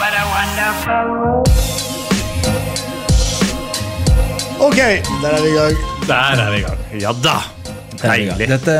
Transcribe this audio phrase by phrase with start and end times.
[0.00, 1.08] what a wonderful.
[4.66, 4.78] Ok,
[5.22, 5.76] der er vi i gang.
[6.08, 6.78] Der er vi i gang.
[7.00, 7.36] Ja da.
[8.00, 8.48] Deilig.
[8.50, 8.76] Dette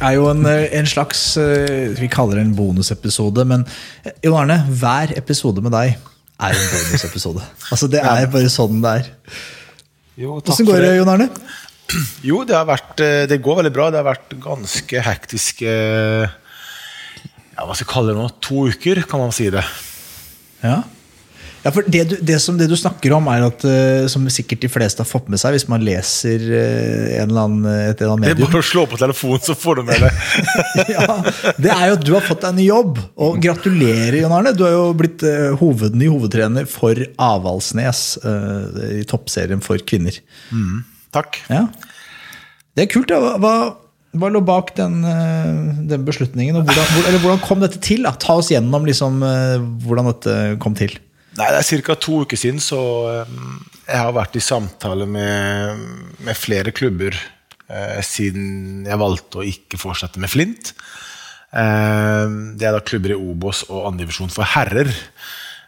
[0.00, 3.64] er jo en, en slags eh, Vi kaller det en bonusepisode, men
[4.04, 7.44] eh, Jon Arne, hver episode med deg er en bonusepisode.
[7.72, 9.10] altså Det er bare sånn det er.
[10.20, 11.30] Jo, takk Åssen går det, Jon Arne?
[12.28, 13.88] Jo, det, har vært, eh, det går veldig bra.
[13.90, 18.28] Det har vært ganske hektiske ja, Hva skal jeg kalle det nå?
[18.46, 19.64] To uker, kan man si det.
[20.64, 20.82] Ja,
[21.64, 24.62] ja for det du, det, som, det du snakker om, er at uh, som sikkert
[24.64, 28.14] de fleste har fått med seg hvis man leser uh, en eller annen, et eller
[28.14, 30.12] annet medium Det er bare å slå på telefonen, så får du med det.
[30.96, 31.18] ja,
[31.58, 33.02] Det er jo at du har fått deg en ny jobb.
[33.26, 34.54] Og gratulerer, Jan Arne.
[34.56, 40.16] Du har jo blitt uh, hoved, ny hovedtrener for Avaldsnes eh, i toppserien for kvinner.
[41.14, 41.40] Takk.
[41.50, 41.66] Ja.
[42.76, 43.12] Det er kult.
[43.12, 43.36] Ja.
[43.40, 43.54] Hva,
[44.16, 46.58] hva, lå bak den, eh, den beslutningen?
[46.58, 48.02] Hvordan, hvor, eller hvordan kom dette til?
[48.06, 48.14] Da?
[48.18, 50.96] Ta oss gjennom liksom, eh, hvordan dette kom til.
[51.38, 51.94] Nei, Det er ca.
[51.94, 52.80] to uker siden, så
[53.22, 53.36] eh,
[53.86, 55.84] jeg har vært i samtale med,
[56.26, 60.74] med flere klubber eh, siden jeg valgte å ikke fortsette med Flint.
[61.54, 62.26] Eh,
[62.58, 64.90] det er da klubber i Obos og andredivisjon for herrer.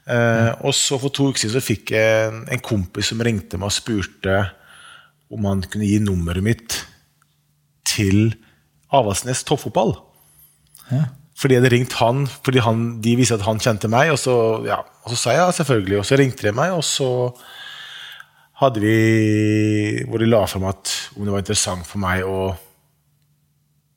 [0.03, 3.55] Eh, og så For to uker siden så fikk jeg en, en kompis som ringte
[3.55, 4.41] meg og spurte
[5.33, 6.83] om han kunne gi nummeret mitt
[7.93, 8.33] til
[8.93, 9.97] Avaldsnes toppfotball.
[11.39, 14.13] Fordi jeg hadde ringt han, fordi han, de visste at han kjente meg.
[14.15, 14.35] Og så,
[14.69, 17.11] ja, og så sa jeg ja, selvfølgelig, og så ringte de meg, og så
[18.63, 22.53] hadde vi Hvor de la fram at om det var interessant for meg å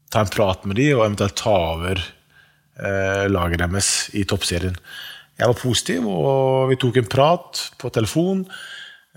[0.10, 4.78] ta en prat med de, og eventuelt ta over eh, laget deres i toppserien.
[5.36, 8.46] Jeg var positiv, og vi tok en prat på telefon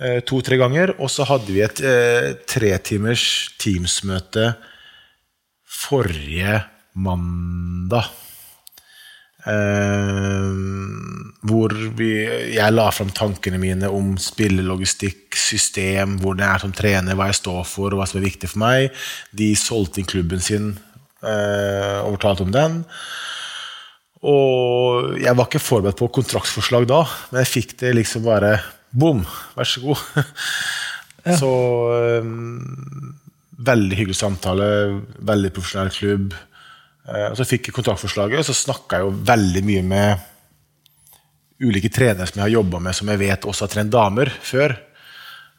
[0.02, 0.96] eh, to-tre ganger.
[0.98, 4.50] Og så hadde vi et eh, tretimers Teams-møte
[5.68, 6.62] forrige
[6.98, 8.08] mandag.
[9.48, 10.50] Uh,
[11.48, 12.10] hvor vi,
[12.56, 17.38] jeg la fram tankene mine om spillelogistikk, system, hvor det er som trener, hva jeg
[17.38, 18.98] står for, og hva som er viktig for meg.
[19.36, 20.72] De solgte inn klubben sin
[21.22, 22.82] uh, og fortalte om den.
[24.28, 28.58] Og jeg var ikke forberedt på kontraktsforslag da, men jeg fikk det liksom bare
[28.88, 29.20] Bom!
[29.54, 30.00] Vær så god.
[31.38, 31.48] Så
[32.24, 33.12] um,
[33.58, 34.66] Veldig hyggelig samtale,
[35.26, 36.34] veldig profesjonell klubb.
[37.08, 40.26] Eh, og så fikk jeg kontaktforslaget, og så snakka jeg jo veldig mye med
[41.64, 44.76] ulike trenere som jeg har jobba med, som jeg vet også har trent damer før.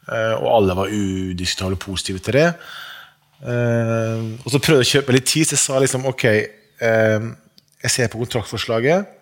[0.08, 2.48] Eh, og alle var udiskutable positive til det.
[3.40, 6.26] Eh, og så prøvde jeg å kjøpe litt tid, så jeg sa liksom ok,
[6.80, 9.16] jeg ser på kontraktforslaget.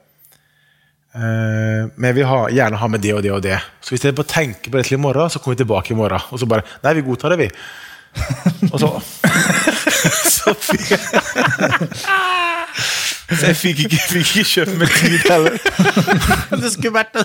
[1.19, 3.57] Men jeg vil ha, gjerne ha med det og det og det.
[3.83, 5.99] Så hvis dere bare tenker på det til i morgen, så kommer vi tilbake i
[5.99, 6.23] morgen.
[6.31, 7.49] Og så bare Nei, vi godtar det, vi.
[8.73, 8.91] Og så
[10.29, 10.93] Så fikk
[13.29, 15.59] Så jeg fikk ikke, fikk ikke kjøpt meg tid heller.
[16.63, 17.19] Det skulle vært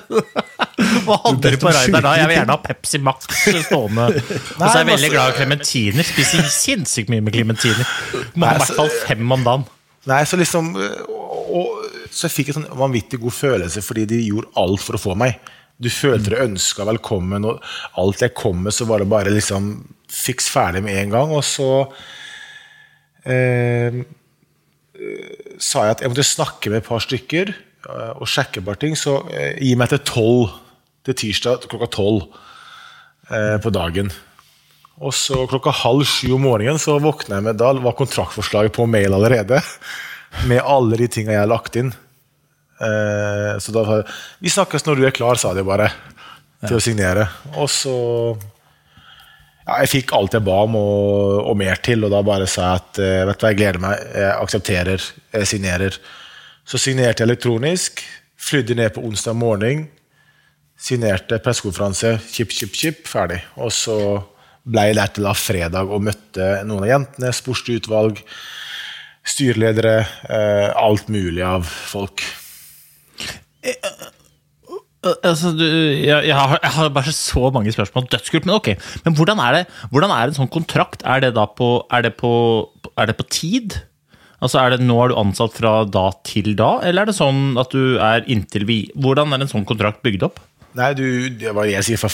[1.05, 2.15] Hva hadde du på raideren da?
[2.19, 3.29] Jeg vil gjerne ha Pepsi Max
[3.67, 4.09] stående.
[4.11, 6.09] Og så er jeg veldig glad i klementiner.
[6.09, 7.87] Spiser sinnssykt mye med klementiner.
[8.35, 9.65] Må ha i hvert fall fem om dagen.
[10.11, 14.23] Nei, så liksom og, og, Så jeg fikk en sånn vanvittig god følelse fordi de
[14.25, 15.39] gjorde alt for å få meg.
[15.81, 17.63] Du følte deg ønska velkommen, og
[17.99, 19.71] alt jeg kom med, så var det bare liksom
[20.13, 21.33] fiks ferdig med en gang.
[21.33, 21.69] Og så
[23.25, 24.03] eh,
[25.57, 28.79] sa jeg at jeg måtte snakke med et par stykker eh, og sjekke et par
[28.81, 30.59] ting, så eh, gi meg til tolv
[31.03, 32.29] til tirsdag klokka tolv
[33.29, 34.13] eh, på dagen.
[35.03, 38.85] Og så klokka halv sju om morgenen så våkna jeg med Da var kontraktforslaget på
[38.87, 39.61] mail allerede.
[40.49, 41.91] Med alle de tinga jeg har lagt inn.
[42.81, 44.01] Eh, så da
[44.41, 45.91] Vi snakkes når du er klar, sa de bare.
[46.63, 47.27] Til å signere.
[47.59, 47.93] Og så
[49.67, 52.03] ja, Jeg fikk alt jeg ba om, og, og mer til.
[52.05, 55.09] Og da bare sa jeg at eh, vet du hva, jeg gleder meg, jeg aksepterer,
[55.37, 55.99] jeg signerer.
[56.67, 58.05] Så signerte jeg elektronisk.
[58.43, 59.85] Flydde ned på onsdag morgen
[60.83, 63.39] signerte pressekonferanse, chip, chip, chip, ferdig.
[63.61, 63.97] Og så
[64.63, 68.21] ble jeg der til da fredag og møtte noen av jentene, sportslig utvalg,
[69.33, 72.23] styreledere, eh, alt mulig av folk.
[75.03, 78.05] Altså, du, jeg, jeg, har, jeg har bare så mange spørsmål.
[78.11, 78.45] Dødskult.
[78.47, 78.69] Men ok,
[79.03, 81.03] men hvordan er, det, hvordan er en sånn kontrakt?
[81.03, 82.31] Er det da på, er det på,
[82.95, 83.75] er det på tid?
[84.43, 87.59] Altså, er det Nå er du ansatt fra da til da, eller er det sånn
[87.59, 90.41] at du er inntil vi Hvordan er en sånn kontrakt bygd opp?
[90.75, 91.05] Nei, du,
[91.39, 92.09] det var jeg sier fra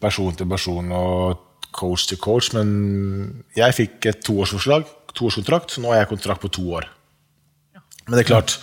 [0.00, 1.44] person til person og
[1.78, 6.50] coach til coach, men jeg fikk et toårsforslag, toårskontrakt, så nå har jeg kontrakt på
[6.56, 6.88] to år.
[8.08, 8.56] Men det er klart,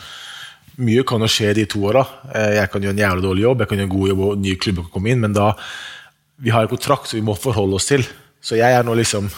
[0.77, 2.03] mye kan jo skje de to åra.
[2.33, 4.37] Eh, Jeg kan gjøre en jævlig dårlig jobb, jeg kan gjøre en god jobb, og
[4.43, 5.53] nye klubber kan komme inn, men da
[6.37, 8.03] Vi har en kontrakt som vi må forholde oss til.
[8.43, 9.29] Så jeg er nå liksom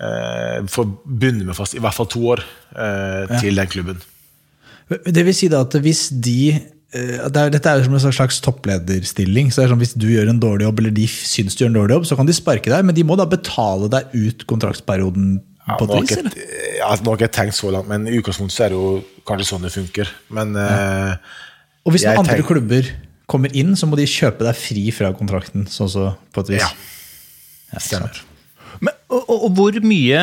[0.00, 2.42] eh, forbundet med fast i hvert fall to år
[2.76, 3.98] eh, til den klubben.
[5.06, 8.14] Det vil si da at hvis de eh, det er, Dette er jo som en
[8.14, 9.50] slags topplederstilling.
[9.50, 11.72] så det er sånn Hvis du gjør en dårlig jobb, eller de syns du gjør
[11.72, 14.46] en dårlig jobb, så kan de sparke deg, men de må da betale deg ut
[14.46, 16.34] kontraktsperioden Ja, på jeg eller?
[16.76, 19.22] ja, nå har jeg ikke tenkt så langt, men i utgangspunktet så er det jo
[19.24, 20.10] kanskje sånn det funker.
[20.36, 21.14] Men eh,
[21.88, 22.90] Og hvis noen andre tenk- klubber
[23.32, 25.64] kommer inn, så må de kjøpe deg fri fra kontrakten.
[25.72, 26.66] sånn så på et vis.
[26.66, 26.68] Ja.
[27.72, 28.20] Ja, stemmer.
[28.84, 30.20] Men, og, og, og hvor mye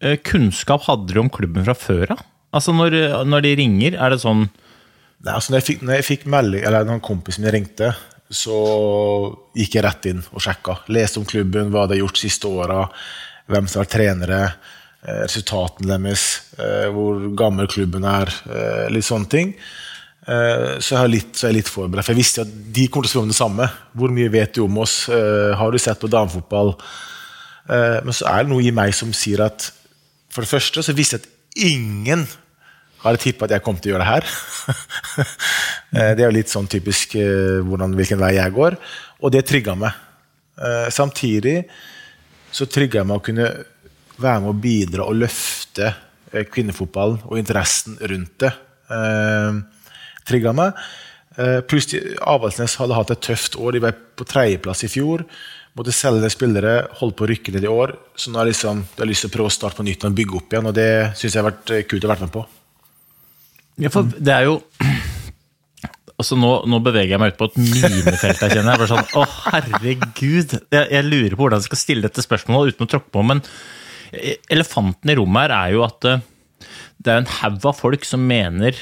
[0.00, 2.22] eh, kunnskap hadde du om klubben fra før av?
[2.54, 2.94] Altså, når,
[3.28, 4.46] når de ringer, er det sånn
[5.18, 7.88] Nei, altså når, jeg fikk, når jeg fikk melding, eller når kompisen min ringte,
[8.30, 8.54] så
[9.58, 10.76] gikk jeg rett inn og sjekka.
[10.94, 12.84] Leste om klubben, hva de har gjort siste åra,
[13.48, 14.40] hvem som er trenere,
[15.02, 16.24] eh, resultatene deres,
[16.58, 19.54] eh, hvor gammel klubben er, eh, litt sånne ting.
[20.28, 23.08] Så jeg, har litt, så er litt forberedt, for jeg visste at de kommer til
[23.08, 23.70] å spørre om det samme.
[23.96, 25.06] Hvor mye vet du om oss?
[25.06, 26.76] Har du sett på damefotball?
[28.04, 29.72] Men så er det noe i meg som sier at
[30.28, 32.28] For det første så visste jeg at ingen
[33.00, 34.24] hadde tippa at jeg kom til å gjøre det her.
[36.14, 37.16] Det er jo litt sånn typisk
[37.64, 38.76] hvordan, hvilken vei jeg går.
[39.24, 39.96] Og det trigga meg.
[40.92, 41.64] Samtidig
[42.54, 43.48] så trigga jeg meg å kunne
[44.18, 45.92] være med å bidra og løfte
[46.32, 48.52] eh, kvinnefotballen og interessen rundt det.
[48.92, 49.60] Eh,
[50.28, 50.76] Trigga meg.
[51.38, 51.88] Eh, Pluss
[52.20, 53.76] Avaldsnes hadde hatt et tøft år.
[53.76, 55.24] De var på tredjeplass i fjor.
[55.78, 57.94] Måtte selge spillere, holdt på å rykke ned i år.
[58.18, 60.16] Så nå har liksom, jeg har lyst til å prøve å starte på nytt og
[60.18, 60.70] bygge opp igjen.
[60.70, 62.44] Og det syns jeg har vært eh, kult å være med på.
[63.78, 64.58] Ja, for det er jo
[66.18, 68.40] Altså nå, nå beveger jeg meg ut på et minefelt.
[68.42, 70.54] Jeg kjenner jeg bare sånn, Å, herregud!
[70.74, 73.22] Jeg, jeg lurer på hvordan jeg skal stille dette spørsmålet uten å tråkke på.
[73.28, 73.42] Men
[74.50, 76.24] elefanten i rommet her er jo at eh,
[76.98, 78.74] det er en haug av folk som mener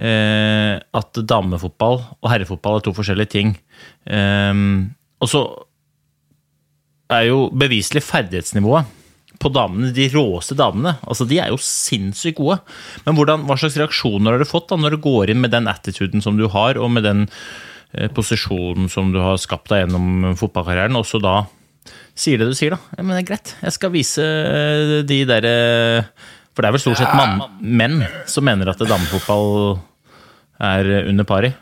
[0.00, 3.52] eh, at damefotball og herrefotball er to forskjellige ting.
[4.08, 4.62] Eh,
[5.20, 5.44] og så
[7.10, 8.96] er jo beviselig ferdighetsnivået
[9.40, 12.58] på damene, de råeste damene, altså de er jo sinnssykt gode.
[13.06, 15.70] Men hvordan, hva slags reaksjoner har du fått da, når du går inn med den
[15.70, 17.22] attituden som du har, og med den
[17.94, 21.38] eh, posisjonen som du har skapt deg gjennom fotballkarrieren, og så da
[22.20, 22.98] sier det du sier, da?
[22.98, 25.54] Ja, men det er greit, jeg skal vise eh, de derre
[26.52, 29.80] For det er vel stort sett mann, menn som mener at damefotball
[30.60, 31.52] er under pari?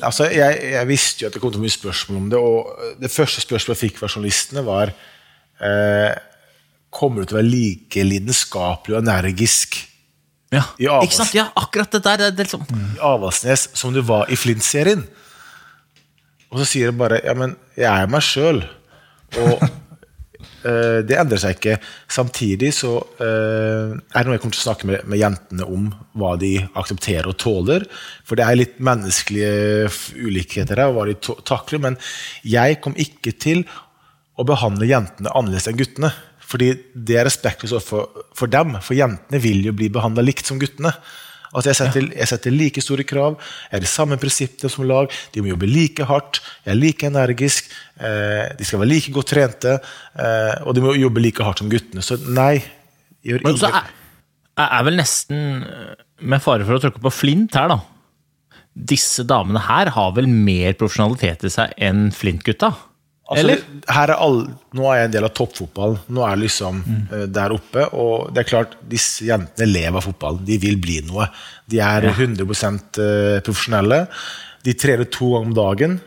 [0.00, 3.10] Altså, jeg, jeg visste jo at det kom til mye spørsmål om det, og det
[3.12, 4.90] første spørsmålet jeg fikk fra journalistene, var
[5.62, 6.12] eh,
[6.92, 9.78] Kommer du til å være like lidenskapelig og energisk
[10.52, 11.30] Ja, I Avaldsnes.
[11.32, 12.26] Ja, akkurat det der.
[12.30, 15.06] Det liksom i Avaldsnes som du var i Flint-serien?
[16.52, 18.60] Og så sier de bare Ja, men jeg er meg sjøl.
[19.40, 21.78] Og uh, det endrer seg ikke.
[22.12, 25.86] Samtidig så uh, er det noe jeg kommer til å snakke med, med jentene om,
[26.20, 27.86] hva de aksepterer og tåler.
[28.28, 29.88] For det er litt menneskelige
[30.20, 31.16] ulikheter her, og hva de
[31.48, 31.80] takler.
[31.88, 31.96] Men
[32.44, 33.64] jeg kom ikke til
[34.36, 36.12] å behandle jentene annerledes enn guttene.
[36.52, 38.76] Fordi det er respektløst for, for dem.
[38.84, 40.92] For jentene vil jo bli behandla likt som guttene.
[41.52, 43.34] Altså jeg, setter, jeg setter like store krav,
[43.68, 45.12] jeg har de samme prinsippene som lag.
[45.34, 47.68] De må jobbe like hardt, jeg er like energisk,
[48.00, 49.74] eh, de skal være like godt trente.
[50.16, 52.04] Eh, og de må jobbe like hardt som guttene.
[52.04, 52.62] Så nei.
[53.22, 53.90] Gjør Men så er,
[54.64, 57.82] er vel nesten, eh, med fare for å tråkke på flint her, da
[58.72, 62.70] Disse damene her har vel mer profesjonalitet i seg enn Flint-gutta?
[63.30, 63.56] Altså,
[63.94, 64.40] er all,
[64.74, 66.00] nå er jeg en del av toppfotballen.
[66.12, 67.86] Nå er jeg liksom eh, der oppe.
[67.94, 70.40] Og det er klart, disse jentene lever av fotball.
[70.46, 71.28] De vil bli noe.
[71.70, 74.04] De er 100 eh, profesjonelle.
[74.66, 75.98] De trener to ganger om dagen,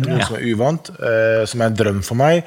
[0.00, 0.26] noe Ja.
[0.26, 2.44] som er uvant, uh, som er en drøm for meg.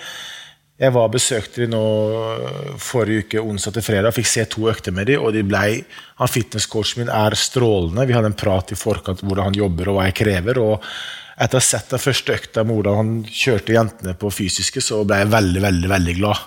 [0.79, 1.81] Jeg var og besøkte de nå
[2.17, 5.83] eh, forrige uke, onsdag til fredag, fikk se to økter med de, og de ble,
[6.17, 8.07] han fitnesscoachen min er strålende.
[8.09, 10.59] Vi hadde en prat i forkant om hvordan han jobber og hva jeg krever.
[10.63, 10.87] og
[11.37, 15.01] etter å ha sett den første økta med hvordan han kjørte jentene på fysiske, så
[15.07, 16.43] ble jeg veldig, veldig, veldig glad.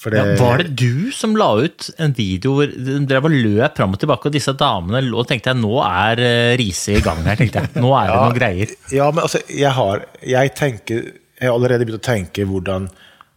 [0.00, 3.96] For Ja, var det du som la ut en video hvor dere var løp fram
[3.96, 7.20] og tilbake, og disse damene lå og tenkte jeg, nå er eh, Riise i gang
[7.26, 7.72] her, tenkte jeg.
[7.84, 8.72] Nå er det noen greier.
[8.96, 12.88] Ja, men altså, jeg har Jeg tenker Jeg har allerede begynt å tenke hvordan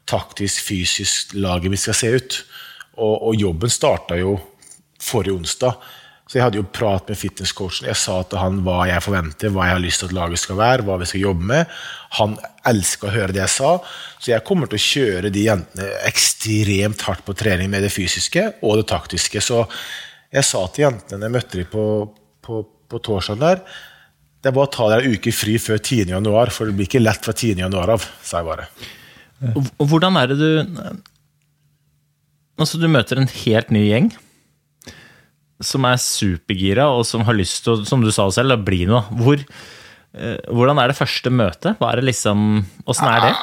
[0.07, 2.39] taktisk, fysisk laget mitt skal se ut.
[2.99, 4.37] Og, og jobben starta jo
[5.03, 5.79] forrige onsdag.
[6.33, 7.85] Så jeg hadde jo prat med fitnesscoachen.
[7.85, 10.57] Jeg sa til han hva jeg forventer, hva jeg har lyst til at laget skal
[10.57, 11.75] være, hva vi skal jobbe med.
[12.17, 12.33] Han
[12.71, 13.75] elska å høre det jeg sa,
[14.17, 18.47] så jeg kommer til å kjøre de jentene ekstremt hardt på trening med det fysiske
[18.65, 19.45] og det taktiske.
[19.45, 19.61] Så
[20.33, 21.85] jeg sa til jentene når jeg møtte dem på,
[22.49, 23.61] på, på torsdag der
[24.41, 26.09] det er bare å ta deg en uke fri før 10.
[26.17, 27.61] januar, for det blir ikke lett fra 10.
[27.61, 28.65] januar av, sa jeg bare.
[29.53, 30.49] Og hvordan er det du
[32.53, 34.11] Altså, du møter en helt ny gjeng
[35.61, 39.03] som er supergira, og som har lyst til som du sa selv, å bli noe.
[39.19, 41.77] Hvor, eh, hvordan er det første møtet?
[41.79, 43.33] Hva er det liksom Åssen er det?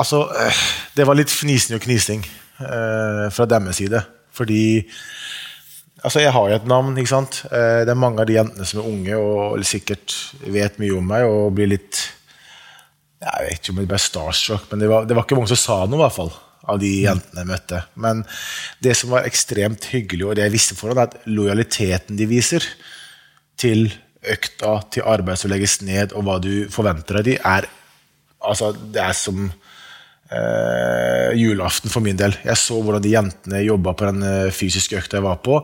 [0.00, 0.62] Altså, eh,
[0.96, 4.04] det var litt fnising og knising eh, fra deres side.
[4.32, 4.84] Fordi
[6.00, 7.42] Altså, jeg har jo et navn, ikke sant.
[7.52, 10.14] Det er mange av de jentene som er unge og sikkert
[10.48, 11.98] vet mye om meg og blir litt
[13.20, 15.60] Jeg vet ikke om de ble starstruck, men det var, det var ikke mange som
[15.60, 16.32] sa noe, i hvert fall.
[16.68, 17.78] Av de jentene jeg møtte.
[17.96, 18.22] Men
[18.84, 22.66] det som var ekstremt hyggelig, og det jeg visste forhånd, er at lojaliteten de viser
[23.60, 23.88] til
[24.20, 27.70] økta, til arbeid som legges ned, og hva du forventer av de, er
[28.40, 29.50] Altså, det er som
[30.32, 32.32] eh, julaften for min del.
[32.40, 35.58] Jeg så hvordan de jentene jobba på den eh, fysiske økta jeg var på.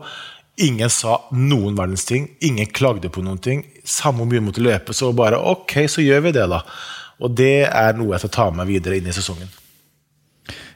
[0.61, 2.29] Ingen sa noen verdens ting.
[2.45, 3.63] Ingen klagde på noen ting.
[3.81, 6.61] Samme om vi måtte løpe, så bare ok, så gjør vi det, da.
[7.21, 9.49] Og det er noe jeg skal ta med meg videre inn i sesongen.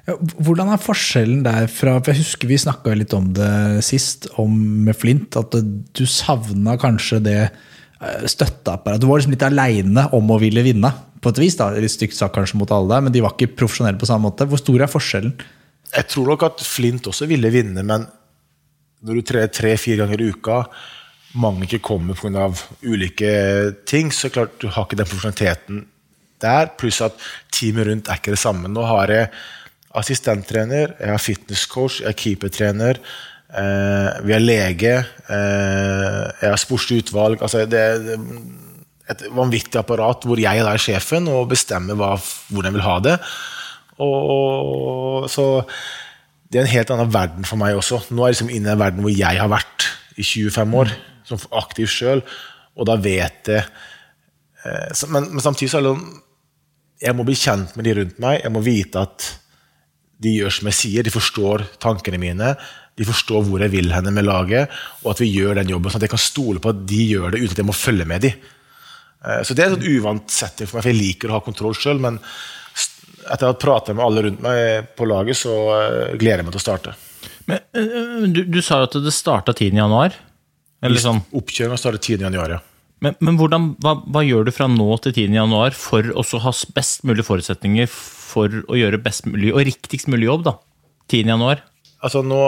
[0.10, 4.54] Hvordan er forskjellen der fra for Jeg husker vi snakka litt om det sist, om
[4.88, 5.38] med Flint.
[5.38, 9.04] At du savna kanskje det eh, støtteapparatet.
[9.04, 11.58] Du var liksom litt aleine om å ville vinne, på et vis.
[11.60, 14.30] da, Litt stygt sagt kanskje mot alle der, men de var ikke profesjonelle på samme
[14.32, 14.50] måte.
[14.50, 15.36] Hvor stor er forskjellen?
[15.92, 18.08] Jeg tror nok at Flint også ville vinne, men
[19.06, 20.64] når du trer tre-fire ganger i uka,
[21.42, 22.50] mange ikke kommer pga.
[22.84, 23.32] ulike
[23.88, 25.86] ting, så klart du har ikke den profesjonaliteten
[26.42, 26.72] der.
[26.78, 27.18] Pluss at
[27.54, 28.70] teamet rundt er ikke det samme.
[28.72, 29.30] Nå har jeg
[29.98, 33.00] assistenttrener, jeg har fitnesscoach, jeg er keepertrener.
[33.52, 34.94] Eh, vi har lege,
[35.28, 37.42] eh, jeg har sportslig utvalg.
[37.42, 38.00] altså det er
[39.12, 42.14] et vanvittig apparat hvor jeg er sjefen og bestemmer hva,
[42.50, 43.18] hvordan jeg vil ha det.
[44.00, 45.66] Og, så
[46.50, 48.02] det er en helt annen verden for meg også.
[48.10, 50.96] Nå er jeg liksom inne i en verden hvor jeg har vært i 25 år,
[51.28, 52.24] som aktiv sjøl,
[52.76, 53.64] og da vet jeg
[54.64, 56.20] eh, men, men samtidig så er det sånn
[57.02, 58.44] Jeg må bli kjent med de rundt meg.
[58.44, 59.26] Jeg må vite at
[60.22, 62.54] de gjør som jeg sier, de forstår tankene mine.
[63.00, 65.92] De forstår hvor jeg vil henne med laget, og at vi gjør den jobben.
[65.94, 68.08] Sånn at jeg kan stole på at de gjør det uten at jeg må følge
[68.10, 68.50] med dem.
[69.26, 71.78] Eh, Så det er et uvant setting for meg, for jeg liker å ha kontroll
[71.78, 72.02] sjøl.
[72.04, 72.20] Men
[73.32, 76.58] etter å ha pratet med alle rundt meg på laget, så eh, gleder jeg meg
[76.58, 76.98] til å starte.
[77.50, 79.74] Men, øh, du, du sa jo at det starta 10.
[79.82, 80.18] januar.
[80.82, 81.22] Eller sånn.
[81.38, 82.26] Oppkjøringa starter 10.
[82.28, 82.62] januar, ja.
[83.02, 85.34] Men, men hvordan, hva, hva gjør du fra nå til 10.
[85.34, 87.90] januar for å ha best mulig forutsetninger
[88.32, 90.48] for å gjøre best mulig og riktigst mulig jobb?
[90.48, 90.56] da?
[91.12, 91.34] 10.
[91.34, 91.66] januar.
[92.02, 92.40] Altså nå,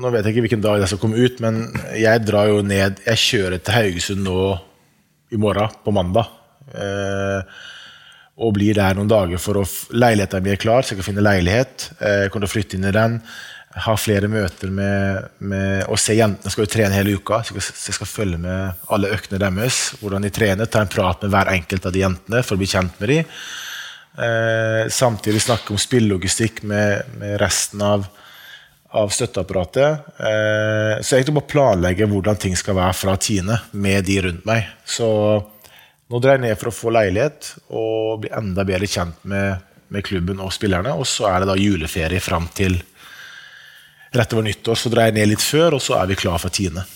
[0.00, 1.66] nå vet jeg ikke hvilken dag det skal komme ut, men
[1.98, 4.38] jeg drar jo ned Jeg kjører til Haugesund nå
[5.34, 6.30] i morgen, på mandag.
[6.72, 7.58] Eh,
[8.36, 9.66] og blir der noen dager for å
[9.96, 11.90] Leiligheten min er klar, så jeg kan finne leilighet.
[11.98, 13.18] Eh, jeg kommer til å flytte inn i den.
[13.84, 17.66] Ha flere møter med, med Og se jentene skal jo trene hele uka, så jeg
[17.66, 19.80] skal, så jeg skal følge med alle øktene deres.
[20.00, 20.70] Hvordan de trener.
[20.70, 23.36] Ta en prat med hver enkelt av de jentene for å bli kjent med dem.
[24.16, 28.06] Eh, samtidig snakke om spillelogistikk med, med resten av,
[28.88, 30.06] av støtteapparatet.
[30.18, 34.70] Eh, så egentlig bare planlegge hvordan ting skal være fra tiende med de rundt meg.
[34.88, 35.08] Så
[36.06, 39.60] nå drar jeg ned for å få leilighet og bli enda bedre kjent med,
[39.92, 40.96] med klubben og spillerne.
[40.96, 42.78] Og så er det da juleferie fram til
[44.16, 44.80] rett over nyttår.
[44.80, 46.86] Så drar jeg ned litt før, og så er vi klar for tiende.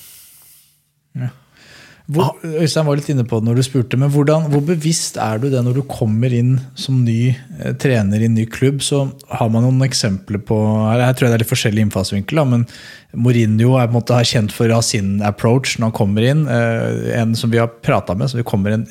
[2.11, 5.39] Hvor, Øystein var litt inne på det når du spurte, men hvordan, hvor bevisst er
[5.39, 8.81] du det når du kommer inn som ny eh, trener i en ny klubb?
[8.83, 12.41] Så har man noen eksempler på Her, her tror jeg det er litt forskjellig innfallsvinkel,
[12.41, 12.67] da, men
[13.11, 16.27] Mourinho er på en måte har kjent for å ha sin approach når han kommer
[16.27, 16.45] inn.
[16.51, 18.87] Eh, en som vi har prata med, som vi kommer en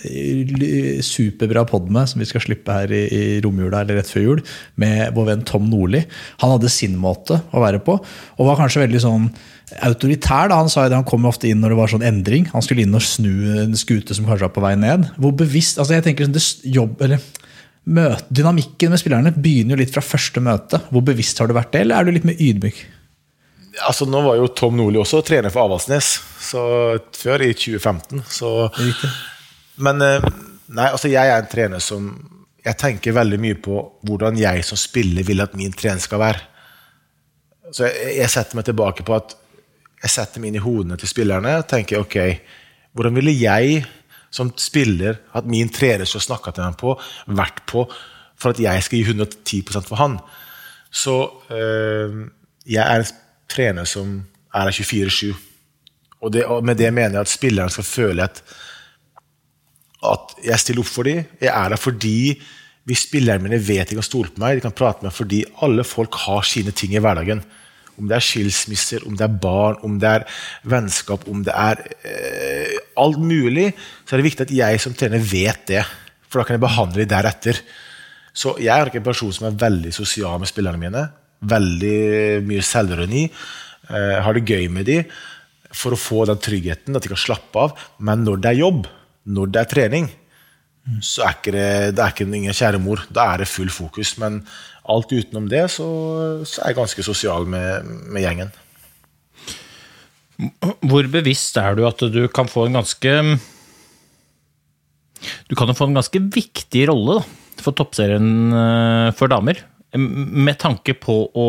[1.06, 4.44] superbra pod med, som vi skal slippe her i, i romjula eller rett før jul,
[4.80, 6.04] med vår venn Tom Nordli.
[6.44, 9.32] Han hadde sin måte å være på, og var kanskje veldig sånn
[9.86, 10.50] autoritær.
[10.50, 12.48] da, Han sa jo det, han kom ofte inn når det var sånn endring.
[12.54, 13.32] Han skulle inn og snu
[13.66, 15.10] en skute som kanskje var på vei ned.
[15.22, 17.24] Hvor bevisst, altså jeg tenker sånn, det jobb, eller
[17.90, 20.82] møte, Dynamikken med spillerne begynner jo litt fra første møte.
[20.94, 22.82] Hvor bevisst har du vært det, eller er du litt mer ydmyk?
[23.86, 26.12] Altså, nå var jo Tom Nordli også trener for Avaldsnes
[26.44, 26.62] så,
[27.16, 28.24] før, i 2015.
[28.34, 28.50] Så,
[29.86, 30.26] men eh,
[30.74, 32.12] nei, altså, jeg er en trener som
[32.60, 36.42] Jeg tenker veldig mye på hvordan jeg som spiller vil at min trener skal være.
[37.72, 39.38] Så jeg, jeg setter meg tilbake på at
[40.00, 42.18] jeg setter meg inn i hodene til spillerne og tenker ok,
[42.96, 43.84] hvordan ville jeg
[44.34, 46.96] som spiller hatt min trener som snakka til meg på,
[47.28, 47.86] vært på
[48.40, 50.18] for at jeg skal gi 110% for han?
[50.90, 51.16] Så
[51.54, 52.26] øh,
[52.66, 53.12] jeg er en
[53.50, 54.22] trener som
[54.54, 55.34] er her 24-7.
[56.20, 58.42] Og, og med det mener jeg at spilleren skal føle at,
[60.06, 61.24] at jeg stiller opp for dem.
[61.42, 62.18] Jeg er der fordi
[62.90, 65.44] hvis spillerne mine vet de kan stole på meg, de kan prate med meg fordi
[65.66, 67.44] alle folk har sine ting i hverdagen.
[68.00, 70.26] Om det er skilsmisser, om det er barn, om det er
[70.72, 73.70] vennskap, om det er eh, alt mulig,
[74.06, 75.84] så er det viktig at jeg som trener vet det.
[76.30, 77.60] For da kan jeg behandle dem deretter.
[78.34, 81.04] Så jeg er ikke en person som er veldig sosial med spillerne mine.
[81.50, 82.00] Veldig
[82.48, 83.26] mye selvironi.
[83.90, 85.20] Eh, har det gøy med dem
[85.76, 87.76] for å få den tryggheten, at de kan slappe av.
[88.06, 88.88] Men når det er jobb,
[89.30, 90.10] når det er trening,
[91.06, 93.04] så er ikke det, det er ikke ingen kjære mor.
[93.14, 94.16] Da er det full fokus.
[94.22, 94.42] Men
[94.90, 95.88] alt utenom det, så,
[96.48, 98.52] så er jeg ganske sosial med, med, gjengen.
[100.88, 103.14] Hvor bevisst er du at du kan få en ganske
[105.50, 107.26] Du kan jo få en ganske viktig rolle da,
[107.60, 109.60] for toppserien eh, for damer,
[110.00, 111.48] med tanke på å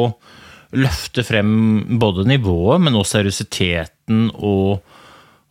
[0.74, 1.52] løfte frem
[2.00, 4.80] både nivået, men også seriøsiteten og,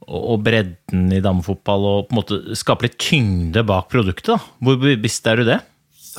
[0.08, 4.34] og bredden i damefotball, og på en måte skape litt tyngde bak produktet.
[4.34, 4.40] Da.
[4.64, 5.60] Hvor bevisst er du det?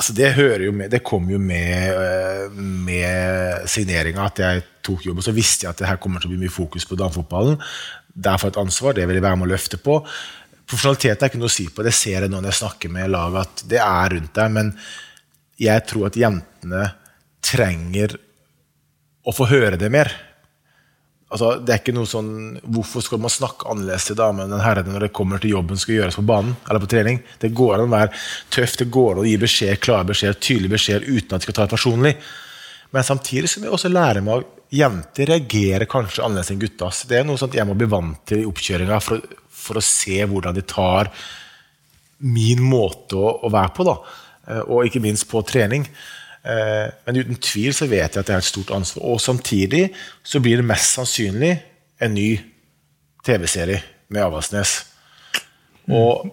[0.01, 0.31] Altså det,
[0.73, 5.19] med, det kom jo med, eh, med signeringa at jeg tok jobb.
[5.21, 7.59] Og så visste jeg at det her kommer til å bli mye fokus på damefotballen.
[8.09, 9.99] Derfor et ansvar, det vil jeg være med å løfte på.
[10.65, 11.85] Profesjonalitet er ikke noe å si på.
[11.85, 14.51] Det ser jeg nå når jeg snakker med laget, at det er rundt der.
[14.57, 14.73] Men
[15.61, 16.83] jeg tror at jentene
[17.45, 18.17] trenger
[19.21, 20.09] å få høre det mer.
[21.31, 22.31] Altså, det er ikke noe sånn,
[22.75, 25.95] Hvorfor skal man snakke annerledes til damene enn herrene når det kommer til jobben skal
[25.95, 27.21] gjøres på banen eller på trening?
[27.39, 28.11] Det går an å være
[28.51, 31.57] tøff, det går an å gi beskjed, klare beskjed, tydelig beskjed uten at de skal
[31.57, 32.15] ta det personlig.
[32.91, 36.89] Men samtidig så må jeg også lære meg at jenter reagerer kanskje annerledes enn gutta.
[37.07, 40.19] Det er noe sånt jeg må bli vant til i oppkjøringa for, for, å se
[40.27, 41.11] hvordan de tar
[42.27, 43.87] min måte å, å være på.
[43.87, 43.95] da,
[44.47, 45.87] eh, Og ikke minst på trening.
[46.41, 49.05] Eh, men uten tvil så vet jeg at det er et stort ansvar.
[49.13, 49.89] Og samtidig
[50.23, 51.53] så blir det mest sannsynlig
[52.01, 52.29] en ny
[53.25, 54.77] TV-serie med Avaldsnes.
[55.91, 56.29] Og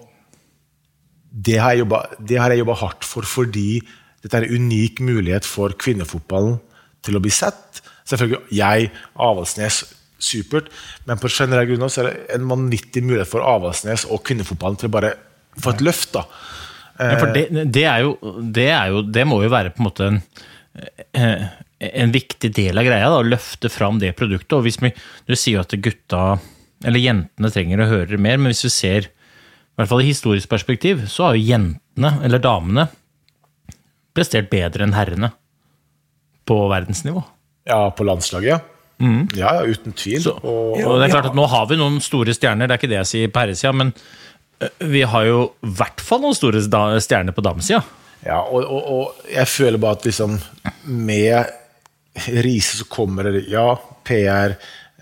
[1.29, 3.81] det har jeg jobba hardt for fordi
[4.23, 6.57] dette er en unik mulighet for kvinnefotballen
[7.05, 7.79] til å bli sett.
[8.09, 8.89] Selvfølgelig jeg,
[9.21, 9.83] Avaldsnes,
[10.19, 10.67] supert,
[11.07, 14.89] men på generell av så er det en vanvittig mulighet for Avaldsnes og kvinnefotballen til
[14.89, 15.13] å bare
[15.55, 16.11] få et løft.
[16.17, 16.25] da.
[16.99, 19.87] Ja, for det, det, er jo, det, er jo, det, må jo være på en
[19.87, 20.19] måte en,
[21.15, 21.45] eh,
[21.79, 24.57] en viktig del av greia, da, å løfte fram det produktet.
[24.57, 24.91] Og hvis vi,
[25.27, 26.23] Du sier jo at gutta,
[26.83, 30.51] eller jentene, trenger å høre mer, men hvis vi ser i hvert fall i historisk
[30.51, 32.89] perspektiv, så har jo jentene, eller damene,
[34.15, 35.31] prestert bedre enn herrene
[36.49, 37.23] på verdensnivå.
[37.69, 38.59] Ja, på landslaget, ja.
[38.99, 39.29] Mm.
[39.39, 40.19] Ja, uten tvil.
[40.25, 42.81] Så, og, og, det er klart at Nå har vi noen store stjerner, det er
[42.81, 43.93] ikke det jeg sier på herresida, men
[44.79, 46.61] vi har jo i hvert fall noen store
[47.01, 47.79] stjerner på damesida.
[48.25, 50.35] Ja, og, og, og, jeg føler bare at liksom
[50.91, 51.55] med
[52.43, 53.71] Riise så kommer det ja,
[54.03, 54.57] PR,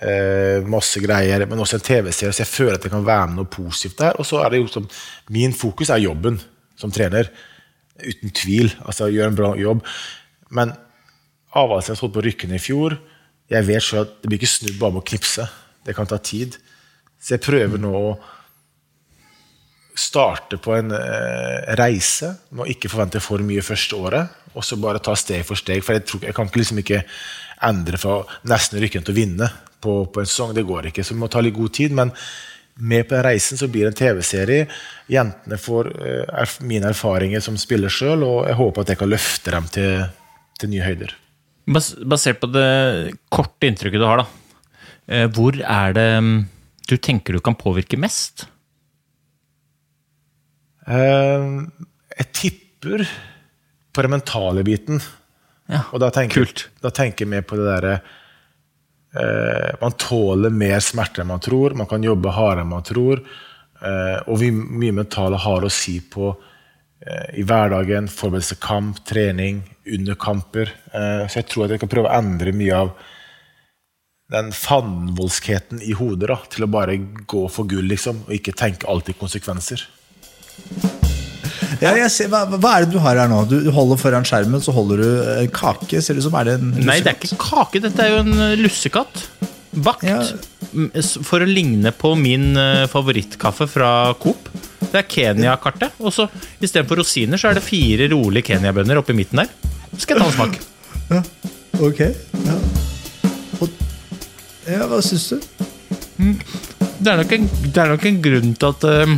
[0.05, 3.39] eh, masse greier, men også en TV-serie, så jeg føler at det kan være med
[3.39, 4.19] noe positivt der.
[4.21, 4.85] Og så er det jo som
[5.33, 6.37] Min fokus er jobben
[6.77, 7.31] som trener.
[7.97, 8.69] Uten tvil.
[8.85, 9.81] Altså, gjør en bra jobb.
[10.53, 10.75] Men
[11.57, 12.99] Avaldsnes holdt på å rykke ned i fjor.
[13.49, 15.47] Jeg vet selv at det blir ikke snudd bare med å knipse.
[15.87, 16.59] Det kan ta tid.
[17.17, 18.17] Så jeg prøver nå å
[19.97, 24.77] starte på en eh, reise med å ikke forvente for mye første året, og så
[24.81, 25.83] bare ta steg for steg.
[25.85, 27.01] For jeg, tror, jeg kan liksom ikke
[27.67, 29.49] endre fra nesten rykken til å vinne
[29.81, 30.53] på, på, en sesong.
[30.57, 31.95] Det går ikke, så vi må ta litt god tid.
[31.97, 32.13] Men
[32.77, 34.67] med på den reisen så blir det en TV-serie.
[35.11, 39.55] Jentene får eh, mine erfaringer som spiller sjøl, og jeg håper at jeg kan løfte
[39.55, 40.03] dem til,
[40.61, 41.15] til nye høyder.
[41.67, 42.67] Basert på det
[43.33, 44.61] korte inntrykket du har, da.
[45.07, 46.37] Eh, hvor er det mm,
[46.87, 48.47] du tenker du kan påvirke mest?
[50.87, 51.47] Eh,
[52.17, 53.03] jeg tipper
[53.93, 55.01] på den mentale biten.
[55.67, 56.67] Ja, og da tenker, kult.
[56.83, 61.75] Da tenker mer på det derre eh, Man tåler mer smerte enn man tror.
[61.75, 63.23] Man kan jobbe hardere enn man tror.
[63.81, 69.61] Eh, og vi, mye mentale har å si på eh, i hverdagen, forberedelse kamp, trening,
[69.97, 70.71] under kamper.
[70.93, 72.95] Eh, så jeg tror at jeg kan prøve å endre mye av
[74.31, 78.89] den fandvoldskheten i hodet da, til å bare gå for gull, liksom, og ikke tenke
[78.91, 79.85] alltid konsekvenser.
[81.77, 83.43] Ja, ser, hva, hva, er det du har her nå?
[83.49, 86.01] Du holder foran skjermen, så holder du en kake.
[86.01, 87.81] Ser det ut som er det en Nei, det er ikke kake.
[87.83, 89.21] Dette er jo en eh, lussekatt.
[89.85, 90.07] Bakt.
[90.07, 90.23] Ja.
[91.27, 93.91] For å ligne på min eh, favorittkaffe fra
[94.21, 94.49] Coop.
[94.87, 95.99] Det er Kenya-kartet.
[96.01, 96.25] Og så
[96.57, 99.53] istedenfor rosiner, så er det fire rolige Kenya-bønner oppi midten der.
[99.93, 100.59] Så skal jeg ta en smak.
[101.07, 101.21] Ja.
[101.79, 102.01] Ok.
[102.43, 102.55] Ja.
[104.67, 105.37] Ja, Hva syns du?
[106.97, 109.13] Det er en, det er nok en grunn til at um,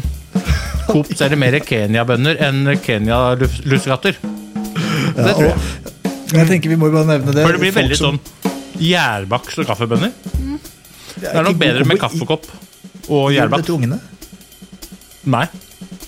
[0.90, 4.18] Coop selger mer Kenya-bønner enn Kenya-lussekatter.
[4.20, 5.58] Det tror jeg.
[6.30, 7.44] Jeg tenker Vi må jo bare nevne det.
[7.46, 10.12] For det blir veldig som- sånn gjærbakst og kaffebønner.
[11.20, 12.46] Det er nok bedre med kaffekopp
[13.10, 14.00] og det gjærbakst.
[15.26, 15.46] Nei.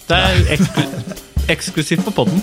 [0.07, 0.83] Det er eksklu
[1.51, 2.41] eksklusivt på podden.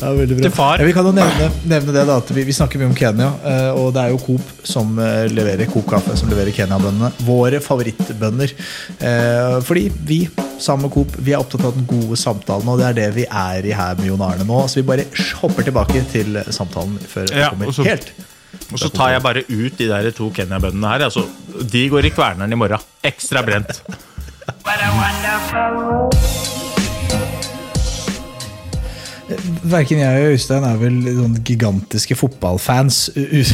[0.00, 0.76] Ja, veldig bra.
[0.78, 3.28] Ja, vi kan jo nevne, nevne det da, at vi, vi snakker mye om Kenya,
[3.44, 7.12] eh, og det er jo Coop som eh, leverer Coop Kaffe, som leverer Kenya-bøndene.
[7.26, 8.54] Våre favorittbønner.
[9.04, 10.22] Eh, Fordi vi,
[10.58, 13.26] sammen med Coop, vi er opptatt av den gode samtalen, og det er det vi
[13.26, 14.60] er i her med Jon Arne nå.
[14.70, 15.06] Så vi bare
[15.42, 18.12] hopper tilbake til samtalen før det Ja, kommer også, helt.
[18.72, 21.06] Og så tar jeg bare ut de der to Kenya-bønnene her.
[21.10, 21.26] Altså,
[21.72, 22.84] de går i kverneren i morgen.
[23.04, 23.82] Ekstra brent.
[24.64, 26.63] What a wonderful.
[29.24, 32.98] Verken jeg og Øystein er vel sånn gigantiske fotballfans.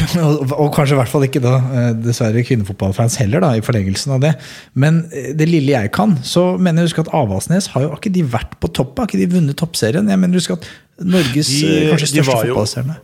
[0.61, 4.19] Og kanskje i hvert fall ikke da, eh, dessverre kvinnefotballfans heller, da, i forlengelsen av
[4.25, 4.33] det.
[4.75, 8.11] Men eh, det lille jeg kan, så mener jeg husk at Avaldsnes har jo ikke
[8.17, 8.99] de vært på topp.
[8.99, 10.11] Har ikke de vunnet toppserien?
[10.11, 10.67] Jeg mener husk at
[11.01, 12.99] Norges De- eh, kanskje største fotballstjerne.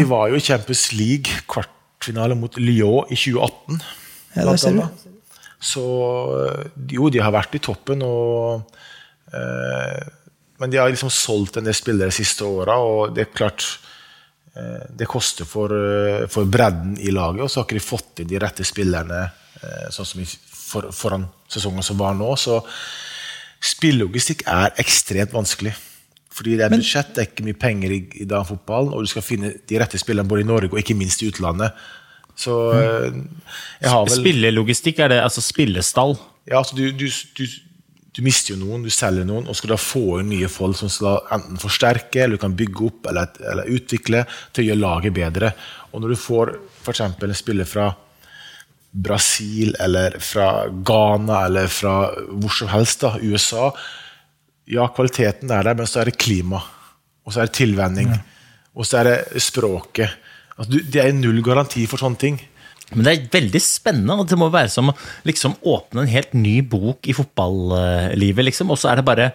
[0.00, 3.82] De var jo i Champions League kvartfinale mot Lyon i 2018.
[4.36, 4.86] Ja, det ser du.
[5.66, 5.82] Så
[6.92, 8.64] jo, de har vært i toppen, og
[9.32, 10.00] eh,
[10.58, 13.64] Men de har liksom solgt en del spillere de siste åra, og det er klart
[14.56, 18.22] eh, Det koster for, eh, for bredden i laget, og så har ikke de fått
[18.22, 22.30] inn de rette spillerne eh, sånn som for, foran sesongen som var nå.
[22.40, 22.62] Så
[23.74, 25.74] spillelogistikk er ekstremt vanskelig.
[26.36, 29.24] Fordi det er budsjett, det er ikke mye penger i, i damefotballen, og du skal
[29.24, 31.72] finne de rette spillerne både i Norge og ikke minst i utlandet.
[32.36, 33.14] Så eh,
[33.80, 36.16] jeg har vel Spillelogistikk, er det altså spillestall?
[36.46, 37.06] ja, altså du, du,
[37.38, 37.44] du,
[38.16, 40.88] du mister jo noen, du selger noen, og skal da få inn nye folk som
[40.88, 44.22] skal enten forsterke, eller du kan bygge opp eller, eller utvikle
[44.56, 45.50] til å gjøre laget bedre.
[45.92, 47.02] Og når du får f.eks.
[47.04, 47.90] en spiller fra
[48.96, 51.96] Brasil eller fra Ghana eller fra
[52.30, 53.68] hvor som helst, da, USA
[54.66, 56.58] Ja, kvaliteten er der, men så er det klima,
[57.22, 58.08] og så er det tilvenning,
[58.74, 60.16] og så er det språket.
[60.56, 62.40] Altså, det er null garanti for sånne ting.
[62.94, 64.18] Men det er veldig spennende.
[64.20, 64.96] og Det må være som å
[65.26, 68.70] liksom åpne en helt ny bok i fotballivet, liksom.
[68.70, 69.30] Og så er det bare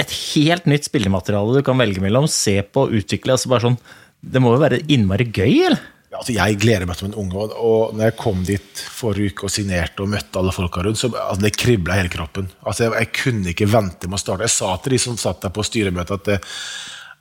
[0.00, 2.28] et helt nytt spillemateriale du kan velge mellom.
[2.28, 3.36] Se på, og utvikle.
[3.36, 3.80] altså bare sånn,
[4.20, 5.80] Det må jo være innmari gøy, eller?
[6.10, 9.46] Ja, Altså, jeg gleder meg som en unge, og, når jeg kom dit forrige uke
[9.46, 12.50] og signerte og møtte alle folka rundt, så altså, det kribla hele kroppen.
[12.66, 14.48] Altså, jeg, jeg kunne ikke vente med å starte.
[14.48, 16.40] Jeg sa til de som satt der på styremøtet at det,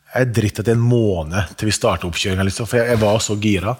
[0.09, 3.01] jeg dritt at det er en måned til vi starter oppkjøringa, liksom, for jeg, jeg
[3.05, 3.75] var så gira.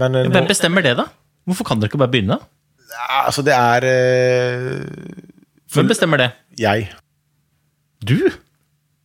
[0.00, 1.06] Men eh, nå, Hvem bestemmer det, da?
[1.48, 2.38] Hvorfor kan dere ikke bare begynne?
[2.92, 4.82] ja, altså, det er eh,
[5.72, 6.30] Hvem bestemmer det?
[6.60, 6.90] jeg.
[8.04, 8.18] Du?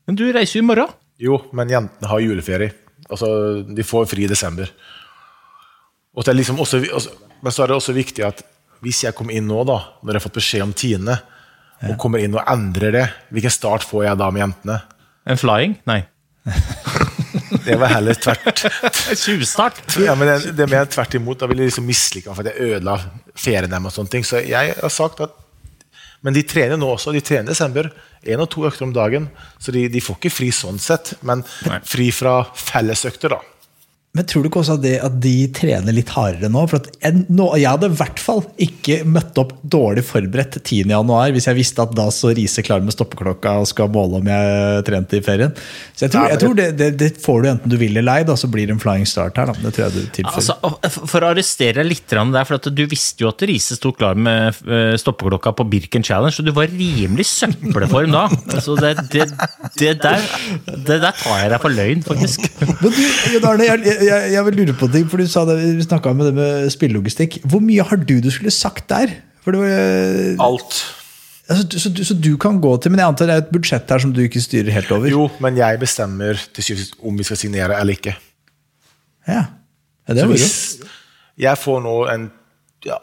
[0.08, 0.91] Men du reiser jo i morgen.
[1.21, 2.73] Jo, men jentene har juleferie.
[3.08, 3.30] Altså,
[3.63, 4.69] de får fri i desember.
[6.17, 7.13] Og det er liksom også, også,
[7.45, 8.43] men så er det også viktig at
[8.84, 11.15] hvis jeg kommer inn nå, da, når jeg har fått beskjed om tiende,
[11.88, 14.78] og kommer inn og endrer det, hvilken start får jeg da med jentene?
[15.30, 15.78] En flying?
[15.89, 16.02] Nei.
[17.65, 18.63] Det var heller tvert
[19.23, 19.81] Tjuvstart.
[20.03, 21.39] ja, men det, det er mer tvert imot.
[21.41, 22.97] Da ville jeg liksom mislike ham for at jeg ødela
[23.38, 23.89] ferien deres.
[23.91, 24.25] og sånne ting.
[24.27, 25.36] Så jeg har sagt at
[26.25, 27.13] Men de trener nå også.
[27.13, 27.91] De trener i desember.
[28.25, 29.29] Én og to økter om dagen.
[29.62, 31.43] Så de, de får ikke fri sånn sett, men
[31.86, 33.41] fri fra fellesøkter, da.
[34.17, 36.63] Men tror du ikke også det, at de trener litt hardere nå?
[36.71, 40.89] For at jeg, nå, jeg hadde i hvert fall ikke møtt opp dårlig forberedt 10.
[40.89, 44.32] januar hvis jeg visste at da så Riise klar med stoppeklokka og skal måle om
[44.32, 45.53] jeg trente i ferien.
[45.93, 48.25] Så jeg tror, jeg tror det, det, det får du enten du vil eller ei,
[48.27, 49.53] da, så blir det en flying start her.
[49.53, 50.58] Altså,
[50.97, 54.17] for å arrestere deg litt der, for at du visste jo at Riise sto klar
[54.17, 58.25] med eh, stoppeklokka på Birken Challenge, så du var rimelig søppelform da.
[58.63, 59.27] Så det, det,
[59.77, 60.23] det, der,
[60.65, 62.47] det der tar jeg deg for løgn, faktisk.
[62.63, 63.01] Men du,
[63.36, 66.12] Jon Arne, jeg, jeg, jeg vil lure på ting, for du sa det, vi snakka
[66.13, 67.41] om det med spillelogistikk.
[67.48, 69.13] Hvor mye har du du skulle sagt der?
[69.43, 70.80] For det var, eh, Alt.
[71.48, 73.93] altså, så, du, så du kan gå til Men jeg antar det er et budsjett
[73.93, 75.08] her som du ikke styrer helt over?
[75.12, 78.17] Jo, men jeg bestemmer til syvende om vi skal signere eller ikke.
[79.28, 79.46] Ja,
[80.08, 80.36] ja det er moro.
[80.36, 80.82] hvis
[81.38, 82.28] jeg får nå en
[82.88, 82.98] ja,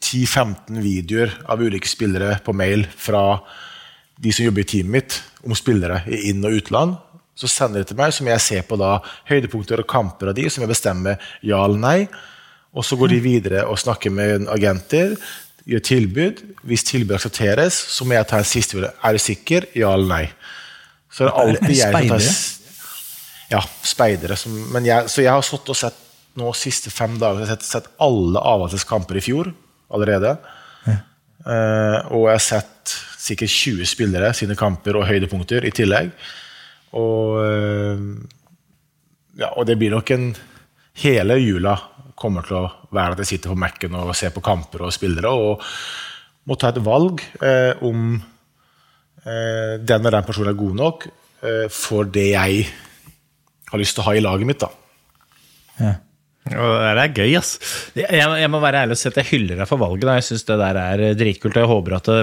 [0.00, 3.40] 10-15 videoer av ulike spillere på mail fra
[4.20, 6.98] de som jobber i teamet mitt, om spillere i inn- og utland,
[7.40, 8.98] så sender de til meg, som jeg ser på da
[9.30, 11.98] høydepunkter og kamper av de, som jeg bestemmer ja eller nei.
[12.76, 15.16] Og så går de videre og snakker med agenter,
[15.70, 16.44] gjør tilbud.
[16.68, 19.00] Hvis tilbud aksepteres, så må jeg ta en siste vurdering.
[19.02, 19.66] Er du sikker?
[19.78, 20.24] Ja eller nei?
[21.10, 22.28] Så det er alltid jeg som tar?
[23.50, 24.36] Ja, speidere.
[24.38, 26.06] Som, men jeg, så jeg har stått og sett
[26.38, 29.50] nå siste fem dager jeg har sett, sett alle Avaldsnes kamper i fjor
[29.90, 30.36] allerede.
[31.40, 36.12] Eh, og jeg har sett sikkert 20 spillere sine kamper og høydepunkter i tillegg.
[36.98, 38.04] Og, eh,
[39.40, 40.30] ja, og det blir nok en
[41.00, 41.76] Hele jula
[42.18, 45.30] kommer til å være at jeg sitter på Mac-en og ser på kamper og spillere,
[45.30, 45.62] og
[46.50, 51.66] må ta et valg eh, om eh, den og den personen er god nok eh,
[51.72, 52.66] for det jeg
[53.70, 54.60] har lyst til å ha i laget mitt.
[54.60, 55.90] da.
[56.50, 57.54] Og det er gøy, ass.
[57.94, 60.08] Jeg, jeg må være ærlig og si at jeg hyller deg for valget.
[60.08, 60.16] Da.
[60.18, 62.22] Jeg syns det der er dritkult, og jeg håper at det,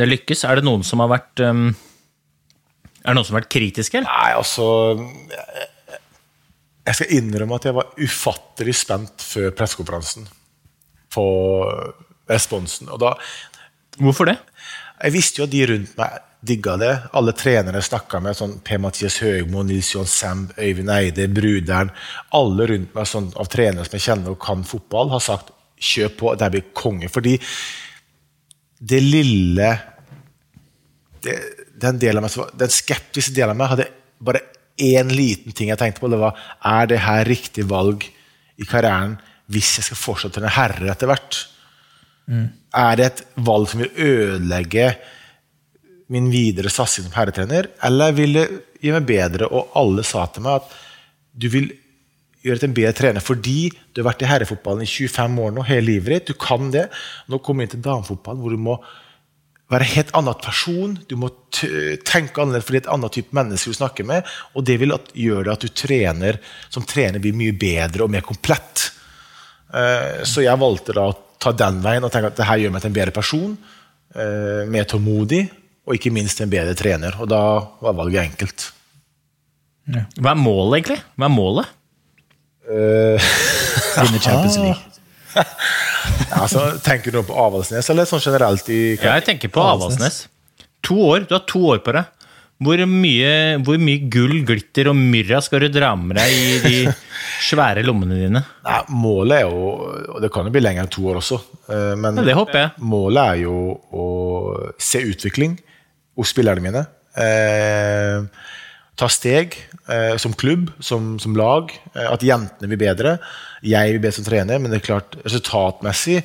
[0.00, 0.44] det lykkes.
[0.48, 1.68] Er det noen som har vært um,
[3.02, 4.10] Er det noen som har vært kritiske, eller?
[4.10, 4.66] Nei, altså
[6.86, 10.26] jeg- skal innrømme at jeg var ufattelig spent før pressekonferansen
[11.10, 11.26] på
[12.30, 12.88] responsen.
[12.88, 13.14] Og da
[14.00, 14.38] Hvorfor det?
[15.02, 16.92] Jeg visste jo at de rundt meg digga det.
[17.12, 21.90] Alle trenere snakka med sånn Per-Mathias Høgmo, Nils Johan Samb, Øyvind Eide, Bruderen
[22.32, 26.16] Alle rundt meg sånn, av trenere som jeg kjenner og kan fotball, har sagt 'kjøp
[26.16, 27.10] på, det blir konge'.
[27.10, 27.38] Fordi
[28.84, 29.80] det lille
[31.22, 33.88] det, den, delen av meg, den skeptiske delen av meg hadde
[34.22, 34.44] bare
[34.82, 36.10] én liten ting jeg tenkte på.
[36.12, 36.38] Det var
[36.72, 38.06] er det her riktig valg
[38.60, 39.18] i karrieren
[39.52, 41.40] hvis jeg skal fortsette til en herre etter hvert?
[42.32, 44.92] Er det et valg som vil ødelegge
[46.12, 48.46] min videre satsing som herretrener, eller vil det
[48.82, 49.48] gi meg bedre?
[49.50, 50.76] Og alle sa til meg at
[51.32, 51.70] du vil
[52.42, 55.64] gjøre til en bedre trener fordi du har vært i herrefotballen i 25 år nå,
[55.68, 56.32] hele livet ditt.
[56.32, 56.88] Du kan det.
[57.30, 58.78] Nå kommer du inn til damefotballen, hvor du må
[59.72, 60.94] være en helt annen person.
[61.08, 64.28] Du må tenke annerledes for det er et annet type menneske du snakker med.
[64.56, 66.38] Og det vil at, gjøre det at du trener
[66.72, 68.90] som trener blir mye bedre og mer komplett.
[69.72, 72.74] Eh, Så jeg valgte da å ta den veien og tenke at det her gjør
[72.76, 73.56] meg til en bedre person.
[74.14, 75.42] eh, Mer tålmodig,
[75.88, 77.16] og ikke minst en bedre trener.
[77.20, 77.40] Og da
[77.82, 78.68] var valget enkelt.
[80.20, 81.00] Hva er målet, egentlig?
[81.18, 81.66] Hva er målet?
[83.98, 84.78] Vinne Champions League.
[86.42, 90.24] Altså, tenker du på Avaldsnes, eller sånn generelt i Ja, jeg tenker på Avaldsnes.
[90.88, 92.08] To år, Du har to år på deg.
[92.62, 93.30] Hvor mye,
[93.66, 96.92] hvor mye gull, glitter og myrra skal du dra med deg i de
[97.48, 98.42] svære lommene dine?
[98.62, 99.64] Nei, Målet er jo
[100.14, 101.40] Og det kan jo bli lenger enn to år også.
[101.66, 102.70] eh, Men Ja, det håper jeg.
[102.78, 103.56] målet er jo
[103.90, 104.06] å
[104.78, 105.56] se utvikling
[106.18, 106.84] hos spillerne mine.
[107.18, 108.22] Eh,
[108.98, 109.56] ta steg
[109.88, 111.72] eh, som klubb, som, som lag.
[111.94, 113.18] Eh, at jentene blir bedre.
[113.64, 116.22] Jeg blir bedre som trener, men det er klart resultatmessig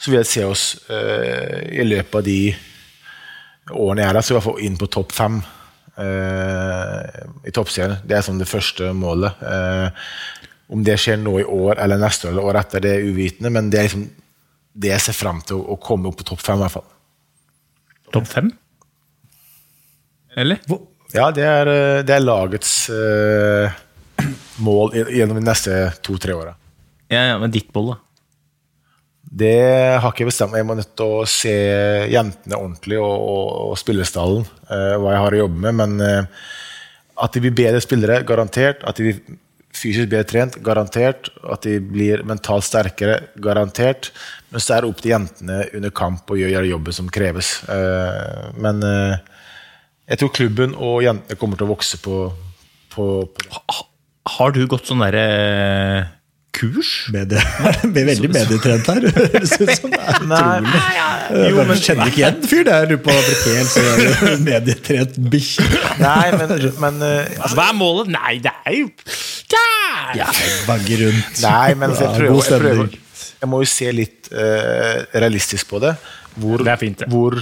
[0.00, 2.40] så vil jeg se oss eh, i løpet av de
[3.70, 5.36] årene jeg er der, så i hvert fall inn på topp fem
[6.00, 7.98] eh, i toppserien.
[8.08, 9.42] Det er sånn det første målet.
[9.44, 10.06] Eh,
[10.72, 13.52] om det skjer nå i år eller neste år eller året etter, det er uvitende,
[13.52, 14.06] men det er liksom
[14.80, 16.62] det jeg ser fram til, å, å komme opp på topp fem.
[16.62, 16.88] i hvert fall.
[18.16, 18.50] Topp fem?
[20.40, 20.62] Eller?
[21.16, 23.72] Ja, det er, eh, det er lagets uh,
[24.62, 26.54] mål gjennom de neste to-tre åra.
[27.10, 27.98] Ja, ja, men ditt boll, da.
[29.30, 29.56] Det
[30.02, 30.62] har ikke jeg bestemt meg.
[30.62, 31.52] Jeg må nødt til å se
[32.10, 35.74] jentene ordentlig og, og, og spillestallen, Uh, hva jeg har å jobbe med.
[35.80, 36.42] Men uh,
[37.24, 38.84] at de blir bedre spillere, garantert.
[38.86, 39.38] At de blir
[39.74, 41.32] fysisk bedre trent, garantert.
[41.42, 44.12] At de blir mentalt sterkere, garantert.
[44.54, 47.56] Men så er det opp til jentene under kamp å gjøre jobben som kreves.
[47.66, 49.18] Uh, men eh,
[50.10, 52.22] jeg tror klubben og jentene kommer til å vokse på,
[52.90, 53.76] på, på
[54.36, 55.26] Har du gått sånn derre
[56.56, 56.88] kurs?
[57.14, 57.40] Medie,
[57.94, 59.06] ble veldig medietrent her.
[59.18, 61.44] høres ut som det er utrolig.
[61.46, 62.88] Jo, men Kjenner ikke igjen fyr der.
[62.90, 65.68] Lurer på om han ble helt sånn medietrent bikkje.
[66.02, 68.10] Nei, men, men eh, altså, Hva er målet?
[68.16, 68.90] Nei, det er jo
[69.54, 70.10] Der!
[70.18, 70.26] Ja,
[70.66, 71.38] bagge rundt.
[71.44, 72.98] Nei, men altså, jeg prøver, god jeg prøver
[73.44, 75.94] Jeg må jo se litt uh, realistisk på det.
[76.34, 77.10] Hvor, Det er fint, det.
[77.10, 77.38] hvor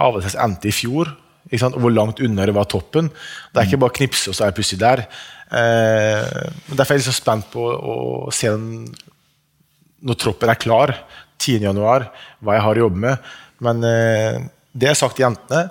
[0.00, 1.12] Avaldsnes endte i fjor.
[1.46, 3.08] Og hvor langt unna det var toppen.
[3.52, 5.04] Det er ikke bare å knipse, og så er jeg plutselig der.
[5.54, 6.24] Eh,
[6.72, 7.96] Derfor er jeg liksom spent på å
[8.34, 8.88] se den
[10.06, 10.92] når troppen er klar
[11.38, 11.62] 10.
[11.68, 12.08] januar,
[12.44, 13.30] hva jeg har å jobbe med.
[13.64, 14.40] Men eh,
[14.76, 15.68] det har sagt til jentene,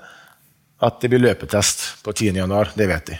[0.85, 2.39] at det blir løpetest på 10.
[2.41, 2.71] januar.
[2.75, 3.19] Det vet de.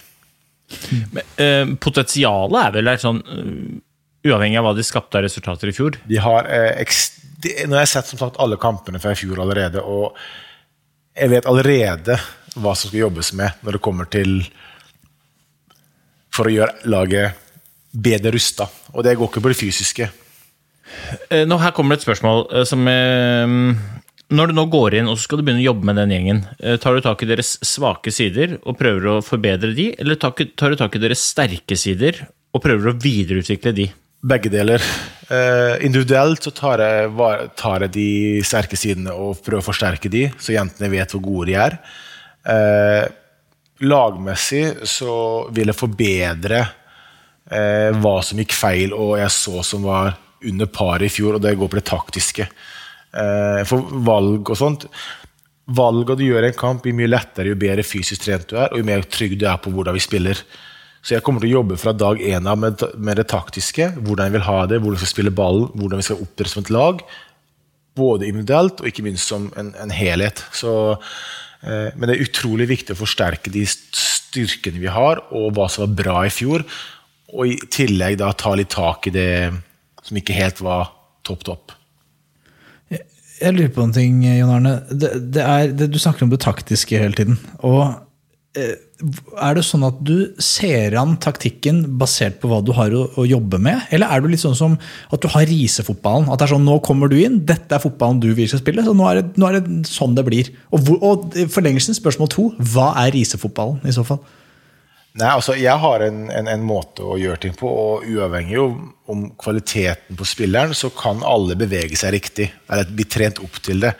[1.13, 3.81] Men, eh, potensialet er vel der sånn eh,
[4.25, 5.99] Uavhengig av hva de skapte av resultater i fjor.
[6.09, 6.95] De har eh,
[7.43, 10.17] de, Nå har jeg sett som sagt alle kampene fra i fjor allerede, og
[11.15, 12.17] jeg vet allerede
[12.55, 14.37] hva som skal jobbes med når det kommer til
[16.35, 17.41] For å gjøre laget
[17.95, 18.67] bedre rusta.
[18.91, 20.09] Og det går ikke på det fysiske.
[21.29, 23.55] Eh, Nå, her kommer det et spørsmål eh, som eh,
[24.35, 26.39] Når du nå går inn og skal du begynne å jobbe med den gjengen,
[26.81, 30.73] tar du tak i deres svake sider og prøver å forbedre de, eller tar tar
[30.73, 32.23] du tak i deres sterke sider
[32.55, 33.85] og prøver å videreutvikle de?
[34.25, 34.81] Begge deler.
[35.29, 37.11] Uh, individuelt så tar jeg,
[37.57, 38.09] tar jeg de
[38.45, 41.77] sterke sidene og prøver å forsterke de, så jentene vet hvor gode de er.
[42.45, 43.05] Eh,
[43.85, 45.15] lagmessig så
[45.55, 51.07] vil jeg forbedre eh, hva som gikk feil, og jeg så som var under paret
[51.09, 52.47] i fjor, og det går på det taktiske.
[53.15, 54.89] Eh, for valg og sånt
[55.65, 58.67] Valgene du gjør i en kamp, blir mye lettere jo bedre fysisk trent du er,
[58.69, 60.37] og jo mer trygg du er på hvordan vi spiller.
[61.01, 63.87] Så jeg kommer til å jobbe fra dag én av med, med det taktiske.
[63.97, 66.61] Hvordan jeg vil ha det, hvordan vi skal spille ballen, hvordan vi skal opptre som
[66.61, 67.01] et lag.
[67.97, 70.43] Både individuelt og ikke minst som en, en helhet.
[70.53, 70.75] Så,
[71.65, 75.95] men det er utrolig viktig å forsterke de styrkene vi har, og hva som var
[76.01, 76.65] bra i fjor.
[77.33, 79.31] Og i tillegg da ta litt tak i det
[80.05, 80.91] som ikke helt var
[81.25, 81.73] topp topp.
[83.35, 84.75] Jeg lurer på en ting, Jon Arne.
[84.89, 87.39] Det, det er, det, du snakker om det taktiske hele tiden.
[87.67, 87.81] Og
[88.55, 93.01] eh, er det sånn at du ser an taktikken basert på hva du har å,
[93.19, 93.83] å, jobbe med?
[93.95, 94.77] Eller er du litt sånn som
[95.11, 96.29] at du har risefotballen?
[96.31, 98.85] At det er sånn, nå kommer du inn, dette er fotballen du vil skal spille,
[98.85, 100.53] så nå er det, nå er det sånn det blir.
[100.71, 104.23] Og, hvor, og forlengelsen, spørsmål to, hva er risefotballen i så fall?
[105.15, 108.59] Nei, altså Jeg har en, en, en, måte å gjøre ting på, og uavhengig
[109.11, 112.49] om kvaliteten på spilleren, så kan alle bevege seg riktig.
[112.67, 113.93] Eller bli trent opp til det.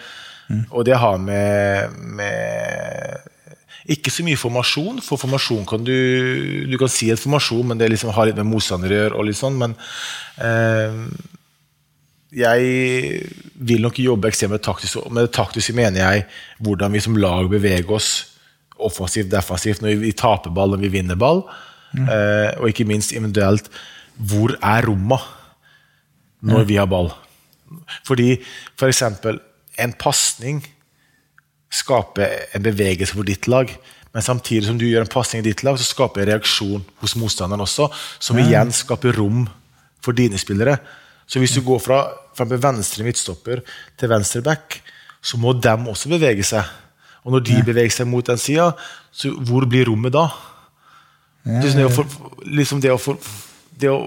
[0.49, 0.65] Mm.
[0.71, 3.31] Og det har med, med,
[3.85, 5.93] Ikke så mye formasjon, for formasjon kan du
[6.65, 9.15] Du kan si et formasjon, men det liksom har litt med motstander å gjøre.
[9.15, 9.75] og litt sånn, Men
[10.41, 10.93] eh,
[12.35, 14.97] jeg vil nok jobbe ekstremt taktisk.
[15.05, 16.25] Og med det taktiske mener jeg
[16.59, 18.09] hvordan vi som lag beveger oss
[18.75, 21.45] offensivt, defensivt, når vi taper ball, når vi vinner ball.
[21.93, 22.09] Mm.
[22.09, 23.69] Eh, og ikke minst individuelt
[24.15, 25.19] hvor er romma
[26.41, 26.67] når mm.
[26.67, 27.13] vi har ball?
[28.07, 28.33] Fordi
[28.75, 29.03] f.eks.
[29.21, 29.39] For
[29.81, 30.63] en pasning
[31.73, 33.71] skaper en bevegelse for ditt lag.
[34.15, 37.15] Men samtidig som du gjør en pasning i ditt lag, så skaper en reaksjon hos
[37.19, 37.89] motstanderen også,
[38.23, 38.45] som ja.
[38.45, 39.43] igjen skaper rom
[40.04, 40.78] for dine spillere.
[41.28, 41.99] Så hvis du går fra,
[42.38, 43.63] fra venstre midtstopper
[43.97, 44.80] til venstre back,
[45.25, 46.63] så må de også bevege seg.
[47.25, 48.69] Og når de beveger seg mot den sida,
[49.49, 50.28] hvor blir rommet da?
[51.45, 52.06] Liksom det, å få,
[52.45, 53.17] liksom det, å få,
[53.82, 53.99] det å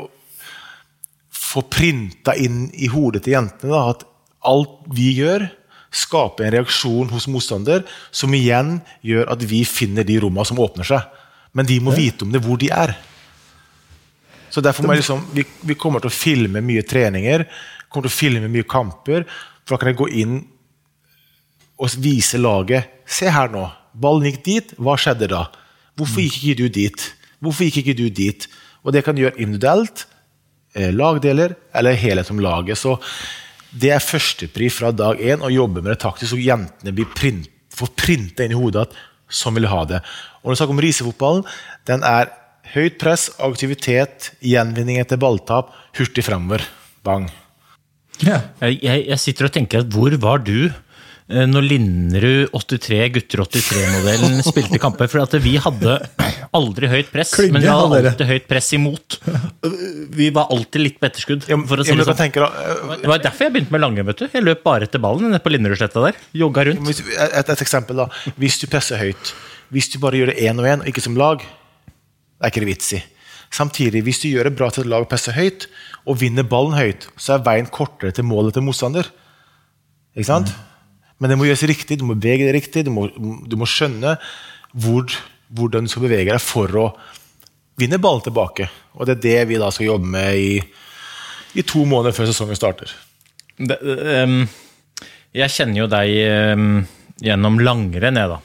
[1.35, 4.05] få printa inn i hodet til jentene da, at
[4.47, 5.49] alt vi gjør,
[5.95, 10.89] skaper en reaksjon hos motstander, som igjen gjør at vi finner de rommene som åpner
[10.89, 11.07] seg.
[11.57, 12.93] Men de må vite om det, hvor de er.
[14.53, 17.45] Så derfor må jeg liksom, vi, vi, kommer til å filme mye treninger,
[17.89, 19.27] kommer til å filme mye kamper.
[19.65, 20.39] For da kan jeg gå inn
[21.79, 23.63] og vise laget Se her nå.
[23.97, 24.73] Ballen gikk dit.
[24.77, 25.47] Hva skjedde da?
[25.97, 27.05] Hvorfor gikk ikke du dit?
[27.41, 28.45] Hvorfor gikk ikke du dit?
[28.85, 30.05] Og det kan du gjøre individuelt,
[30.77, 32.77] eh, lagdeler eller helhet om laget.
[32.77, 32.99] Så
[33.71, 37.49] det er førstepri fra dag én å jobbe med det taktisk, så jentene blir print,
[37.75, 38.97] får printa inn i hodet at
[39.29, 40.01] sånn vil ha det.
[40.41, 41.45] Og når vi snakker om risefotballen,
[41.89, 42.33] den er
[42.75, 46.65] høyt press, aktivitet, gjenvinning etter balltap, hurtig fremover.
[47.07, 47.29] Bang.
[48.25, 48.41] Ja.
[48.65, 50.73] Jeg, jeg, sitter og tenker at hvor var du
[51.29, 55.11] når Linderud 83, gutter 83-modellen spilte kamper.
[55.13, 55.99] For vi hadde
[56.57, 59.19] aldri høyt press, Klynge, men vi hadde alltid høyt press imot.
[60.17, 61.45] Vi var alltid litt på etterskudd.
[61.45, 62.17] For å si det, sånn.
[62.23, 64.07] tenker, uh, det var derfor jeg begynte med lange.
[64.09, 64.25] vet du.
[64.33, 66.17] Jeg løp bare etter ballen nede på Linderudsletta der.
[66.41, 66.89] Jogga rundt.
[66.97, 67.13] Et,
[67.43, 68.09] et, eksempel, da.
[68.41, 69.35] Hvis du presser høyt,
[69.75, 72.65] hvis du bare gjør det én og én, og ikke som lag, det er ikke
[72.65, 73.03] det vits i.
[73.53, 75.69] Samtidig, hvis du gjør det bra til et lag presser høyt,
[76.09, 79.13] og vinner ballen høyt, så er veien kortere til målet til motstander.
[80.17, 80.57] Ikke sant?
[80.57, 80.68] Mm.
[81.19, 84.17] Men det må gjøres riktig, du må bevege deg riktig, du må, du må skjønne
[84.79, 85.09] hvor,
[85.51, 86.87] hvordan du skal bevege deg for å
[87.79, 88.69] vinne ballen tilbake.
[88.99, 90.53] Og det er det vi da skal jobbe med i,
[91.59, 92.93] i to måneder før sesongen starter.
[93.59, 94.45] Det, um,
[95.35, 96.15] jeg kjenner jo deg
[96.55, 96.69] um,
[97.23, 98.43] gjennom langrenn, jeg, da.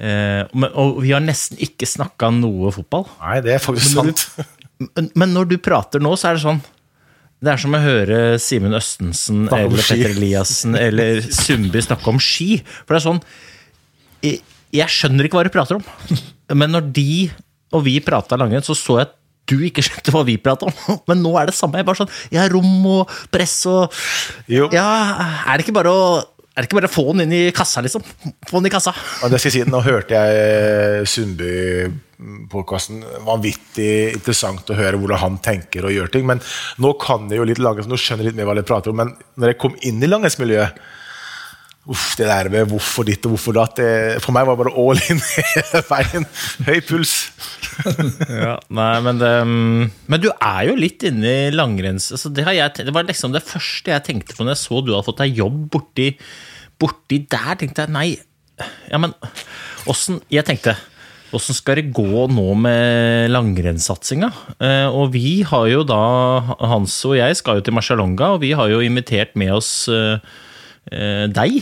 [0.00, 3.04] Uh, og vi har nesten ikke snakka noe fotball.
[3.20, 4.28] Nei, det er faktisk sant.
[4.80, 6.62] Men, men når du prater nå, så er det sånn
[7.40, 12.58] det er som å høre Simen Østensen eller Petter Eliassen eller Sundby snakke om ski.
[12.84, 13.22] For det er sånn
[14.26, 14.42] jeg,
[14.76, 16.20] jeg skjønner ikke hva de prater om.
[16.52, 17.08] Men når de
[17.70, 19.16] og vi prata langrenn, så så jeg at
[19.50, 20.74] du ikke skjønte hva vi prata om.
[21.10, 21.80] Men nå er det samme.
[21.80, 23.96] Jeg bare sånn, jeg har rom og press og
[24.50, 24.68] jo.
[24.74, 24.86] Ja,
[25.48, 26.04] Er det ikke bare å
[26.50, 28.02] er det ikke bare å få den inn i kassa, liksom?
[28.48, 28.92] Få den i kassa.
[29.22, 33.04] Ja, det skal jeg si, Nå hørte jeg Sundby-podkasten.
[33.26, 36.26] Vanvittig interessant å høre hvordan han tenker og gjør ting.
[36.28, 36.42] Men
[36.82, 38.98] nå kan jeg jo litt Langes, nå skjønner jeg litt mer hva jeg prater om.
[38.98, 40.82] Men når jeg kom inn i langrennsmiljøet
[41.88, 43.78] Uff, det der med hvorfor ditt og hvorfor datt
[44.20, 46.26] For meg var det bare all in hele veien.
[46.66, 47.14] Høy puls.
[48.44, 52.10] ja, nei, men, det, mm, men du er jo litt inne i langrenns...
[52.12, 52.44] Altså det,
[52.76, 55.40] det, var liksom det første jeg tenkte på når jeg så du hadde fått deg
[55.40, 56.10] jobb borti
[56.80, 58.08] borti der tenkte jeg nei,
[58.90, 59.14] ja, men
[59.88, 60.76] åssen Jeg tenkte
[61.36, 64.32] Åssen skal det gå nå med langrennssatsinga?
[64.58, 66.00] Eh, og vi har jo da
[66.72, 70.18] Hans og jeg skal jo til Marcialonga, og vi har jo invitert med oss eh,
[70.90, 71.60] deg.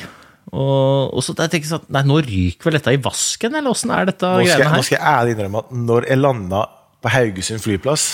[0.48, 4.08] Og, og så jeg sånn, nei, Nå ryker vel dette i vasken, eller åssen er
[4.08, 4.78] dette nå skal, her?
[4.80, 6.62] Nå skal jeg ærlig innrømme at når jeg landa
[7.04, 8.06] på Haugesund flyplass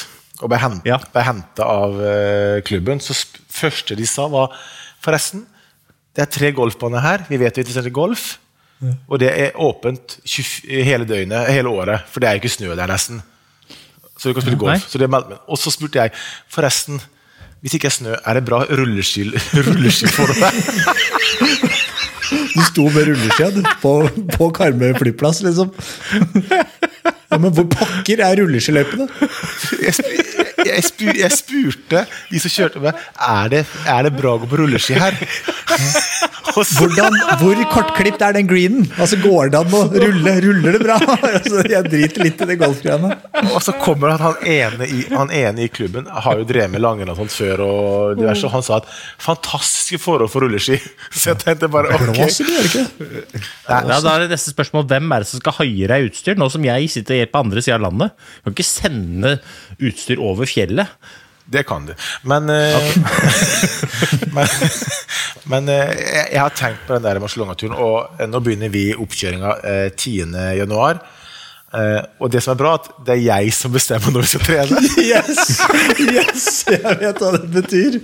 [0.43, 0.99] og ble henta ja.
[1.63, 1.95] av
[2.67, 3.15] klubben, så
[3.55, 4.57] første de sa, var
[5.05, 5.45] Forresten,
[6.17, 7.25] det er tre golfbaner her.
[7.29, 8.33] Vi vet vi er det er golf.
[9.09, 10.19] Og det er åpent
[10.69, 13.23] hele døgnet, hele året, for det er ikke snø der nesten.
[14.19, 14.87] så du kan spille golf.
[14.91, 15.45] Så det meldte meg.
[15.49, 16.13] Og så spurte jeg
[16.53, 17.01] forresten,
[17.65, 19.31] hvis ikke er snø, er det bra rulleski
[20.13, 20.59] for deg?
[22.55, 23.49] Du sto med rulleskia
[23.81, 23.93] på,
[24.37, 25.73] på Karmøy flyplass, liksom.
[27.31, 29.09] Ja, men hvor pakker er rulleskiløypene?
[30.65, 34.51] Jeg, spu, jeg, spurte de som kjørte meg, er det, er det bra å gå
[34.51, 35.17] på rulleski her.
[36.55, 38.85] Hvordan, hvor kortklipt er den greenen?
[39.01, 40.35] Altså, Går det an å rulle?
[40.45, 40.99] Ruller det bra?
[41.35, 43.11] Altså, jeg driter litt i det golfgreiene.
[43.49, 46.73] og så kommer det at han ene, i, han ene i klubben har jo drevet
[46.75, 48.91] med langrenn og sånt før, og diverse, og han sa at
[49.23, 50.79] fantastiske forhold for rulleski.
[51.11, 52.21] Så jeg tenkte bare ok.
[53.67, 56.39] Da er det neste spørsmål Hvem er det som skal haie deg utstyr?
[56.39, 58.15] Nå som jeg sitter på andre sida av landet.
[58.39, 59.37] Du kan ikke sende
[59.79, 60.93] utstyr over fjellet.
[61.45, 61.93] Det kan du.
[62.23, 63.03] Men, okay.
[64.37, 64.49] men,
[65.53, 68.87] men eh, jeg, jeg har tenkt på den der Marcialonga-turen, og eh, nå begynner vi
[68.97, 70.33] oppkjøringa eh, 10.
[70.63, 71.03] januar.
[71.75, 74.45] Eh, og det som er bra, at det er jeg som bestemmer når vi skal
[74.47, 74.83] trene.
[75.05, 75.61] Yes!
[76.01, 76.47] yes!
[76.71, 77.99] Jeg vet hva det betyr.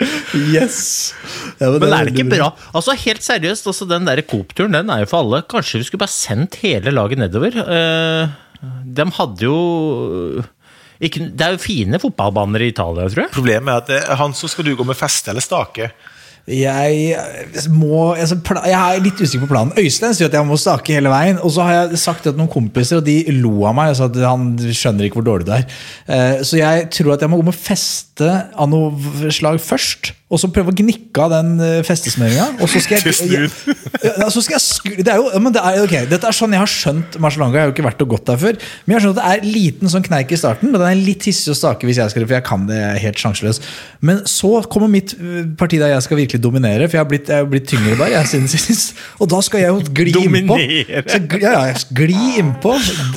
[0.51, 0.81] Yes!
[1.61, 2.51] Ja, Men er det ikke bra?
[2.75, 5.45] Altså Helt seriøst, altså den der Coop-turen den er jo for alle.
[5.49, 7.57] Kanskje vi skulle bare sendt hele laget nedover?
[7.63, 10.45] Uh, de hadde jo
[11.01, 13.33] ikke, Det er jo fine fotballbaner i Italia, tror jeg.
[13.35, 15.91] Problemet er at eh, han så skal du gå med feste eller stake.
[16.51, 17.17] Jeg
[17.71, 19.75] må altså, Jeg er litt usikker på planen.
[19.79, 21.39] Øystein sier at jeg må stake hele veien.
[21.45, 23.93] Og så har jeg sagt det til noen kompiser, og de lo av meg.
[23.93, 25.77] Altså at han skjønner ikke hvor dårlig det er.
[26.09, 30.13] Eh, Så jeg tror at jeg må gå med feste av noe slag først.
[30.31, 32.45] Og så prøve å gnikke av den eh, festesmøringa.
[32.63, 33.49] Og så skal jeg, Til jeg,
[34.23, 36.55] ja, så skal jeg skru, det er jo, men det er, ok, Dette er sånn
[36.55, 37.59] jeg har skjønt Marcialonga.
[37.59, 38.61] Jeg har jo ikke vært og gått der før.
[38.85, 40.71] Men jeg har skjønt at det er liten sånn kneik i starten.
[40.71, 42.79] men den er litt hissig å stake hvis jeg skal det, for jeg kan det
[43.03, 43.59] helt sjanseløs.
[44.07, 47.33] Men så kommer mitt øh, parti der jeg skal virkelig dominere, for jeg har blitt,
[47.35, 48.15] jeg har blitt tyngre der.
[48.15, 48.95] Jeg, siden sist.
[49.19, 50.61] Og da skal jeg jo gli innpå.
[51.11, 52.77] Så Ja, ja, gli innpå.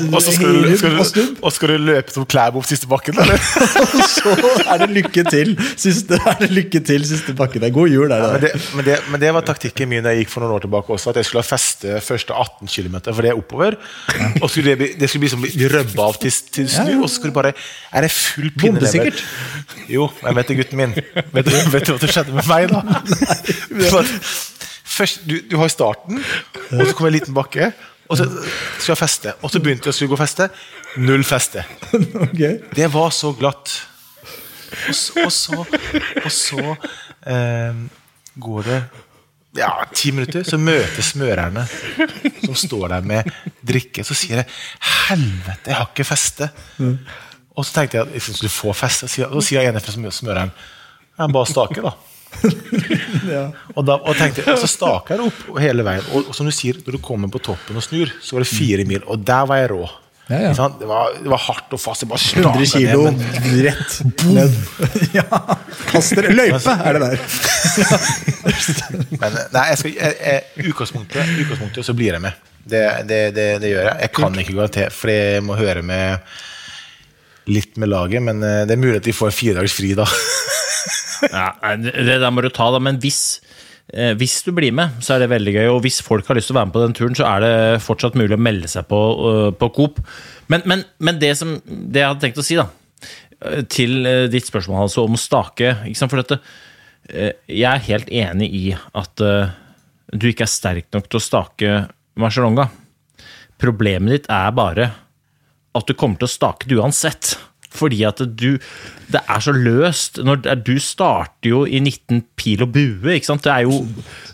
[0.09, 3.21] Og så skal du, skal, du, og skal du løpe som Klæbo opp siste bakken,
[3.21, 3.37] eller?
[3.93, 4.33] Og så
[4.73, 5.53] er det lykke til.
[5.77, 7.59] Siste, er det lykke til siste pakke.
[7.61, 8.31] Det er god jul, er det.
[8.33, 10.93] Men det, men, det, men det var taktikken min jeg gikk for noen år tilbake
[10.95, 13.77] også, at jeg skulle feste første 18 km, for det er oppover.
[14.41, 17.19] Og skulle det, det skulle bli som bli røbba av til, til snu, og så
[17.19, 17.53] skulle bare
[17.91, 19.23] Er det full pinne Bombesikkert.
[19.91, 22.71] Jo, jeg vet det, gutten min Vet du, vet du hva som skjedde med meg,
[22.73, 24.03] da?
[24.93, 26.19] Først, du, du har starten,
[26.69, 27.71] og så kommer en liten bakke.
[28.11, 29.33] Og så skal jeg feste.
[29.41, 30.49] Og så begynte jeg å skulle gå feste.
[31.01, 31.63] Null feste.
[32.27, 32.59] Okay.
[32.75, 33.73] Det var så glatt.
[34.89, 35.63] Og så, og så,
[36.25, 36.75] og så
[37.29, 37.81] eh,
[38.39, 38.79] går det
[39.57, 41.67] ja, ti minutter, så møter smørerne
[42.43, 43.27] som står der med
[43.61, 44.03] drikke.
[44.03, 44.47] Så sier jeg
[44.81, 46.47] 'helvete, jeg har ikke feste'.
[47.55, 49.07] Og så tenkte jeg at jeg skulle få feste.
[49.07, 50.51] Så sier- jeg ene fra smø- smøreren
[51.19, 51.91] 'jeg bare staker, da.
[53.77, 56.01] Og, da, og, tenkte, og så staker jeg opp hele veien.
[56.13, 58.49] Og, og som du sier, når du kommer på toppen og snur, så var det
[58.49, 59.03] fire mil.
[59.05, 59.85] Og der var jeg rå.
[60.31, 60.51] Ja, ja.
[60.53, 60.77] Ikke sant?
[60.79, 62.05] Det, var, det var hardt og fast.
[62.07, 63.97] Bare 100 staket kilo ned, rett
[64.37, 64.55] ned.
[65.17, 65.25] Ja,
[65.89, 67.19] kaster Løype er det der.
[69.19, 72.49] Men nei, jeg skal, jeg, jeg, utgangspunktet, utgangspunktet så blir jeg med.
[72.63, 73.99] Det, det, det, det gjør jeg.
[74.05, 76.33] Jeg kan ikke garantere, for jeg må høre med
[77.51, 78.23] litt med laget.
[78.23, 80.07] Men eh, det er mulig at de får fire dagers fri da.
[81.31, 82.79] Ja, det der må du ta, da.
[82.83, 83.41] Men hvis,
[84.17, 85.67] hvis du blir med, så er det veldig gøy.
[85.69, 87.81] Og hvis folk har lyst til å være med på den turen, så er det
[87.85, 89.99] fortsatt mulig å melde seg på, øh, på Coop.
[90.49, 92.65] Men, men, men det, som, det jeg hadde tenkt å si, da,
[93.45, 95.75] øh, til ditt spørsmål altså, om stake?
[96.01, 96.39] For dette,
[97.51, 99.21] Jeg er helt enig i at
[100.13, 101.77] du ikke er sterk nok til å stake
[102.19, 102.69] Marcialonga.
[103.61, 104.89] Problemet ditt er bare
[105.73, 107.35] at du kommer til å stake det uansett.
[107.73, 108.57] Fordi at du
[109.13, 110.17] Det er så løst.
[110.25, 113.43] Når du starter jo i 19 pil og bue, ikke sant.
[113.45, 113.79] Det er jo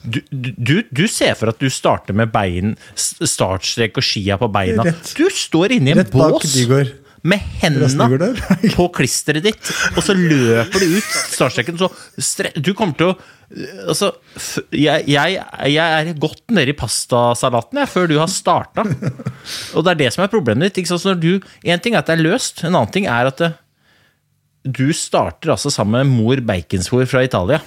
[0.04, 4.84] Du, du, du ser for at du starter med bein, startstrek og skia på beina.
[4.88, 6.94] Rett- Du står inni en Rett bak bås Dygård.
[7.28, 8.32] Med hendene
[8.78, 11.80] på klisteret ditt, og så løper du ut startstreken.
[11.80, 13.20] Så du kommer til å
[13.90, 14.12] Altså,
[14.78, 15.38] jeg, jeg,
[15.74, 18.84] jeg er godt nede i pastasalaten jeg, før du har starta.
[19.74, 20.84] Og det er det som er problemet ditt.
[20.84, 21.16] Ikke?
[21.18, 21.32] Du,
[21.66, 23.50] en ting er at det er løst, en annen ting er at det,
[24.70, 27.58] du starter altså sammen med mor baconsfòr fra Italia.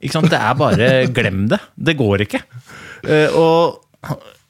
[0.00, 0.32] Ikke sant?
[0.32, 1.60] Det er bare glem det.
[1.76, 2.40] Det går ikke.
[3.04, 3.82] Eh, og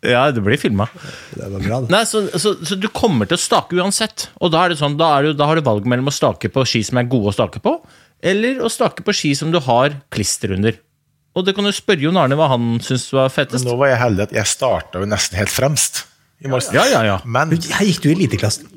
[0.06, 0.86] Ja, det blir filma.
[1.34, 1.90] Det var bra, det.
[1.90, 4.28] Nei, så, så, så du kommer til å stake uansett.
[4.38, 6.50] Og da er det sånn, da, er du, da har du valg mellom å stake
[6.54, 7.72] på ski som er gode å stake på,
[8.22, 10.78] eller å stake på ski som du har klister under.
[11.38, 13.66] Og det kan du spørre Jon Arne hva han syns var Men fettest.
[13.66, 16.04] nå var jeg heldig at jeg starta jo nesten helt fremst.
[16.42, 16.70] i Mars.
[16.74, 17.16] Ja, ja, ja.
[17.26, 18.70] Men Her gikk du i eliteklassen.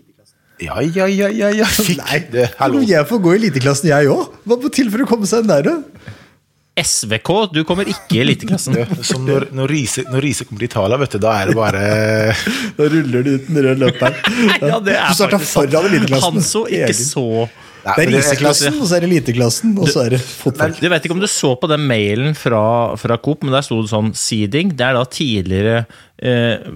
[0.61, 2.47] ja, ja, ja, ja, ja fikk Nei, det.
[2.59, 2.81] Hallo.
[2.85, 4.33] Jeg får gå i eliteklassen, jeg òg.
[4.45, 6.17] Hva må til for å komme seg inn der, da?
[6.79, 8.77] SVK, du kommer ikke i eliteklassen.
[9.25, 11.81] Når, når, Riise, når Riise kommer til Italia, vet du, da er det bare
[12.77, 14.21] Da ruller du ut den røde løperen.
[14.71, 16.39] Ja, det er du starta foran eliteklassen.
[16.39, 17.25] Hanso, ikke så
[17.81, 20.75] Nei, Det er riseklassen, og så er det eliteklassen, og så er det fotball.
[20.77, 22.61] Du vet ikke om du så på den mailen fra,
[23.01, 24.75] fra Coop, men der sto det sånn seeding.
[24.77, 25.79] Det er da tidligere
[26.21, 26.67] eh,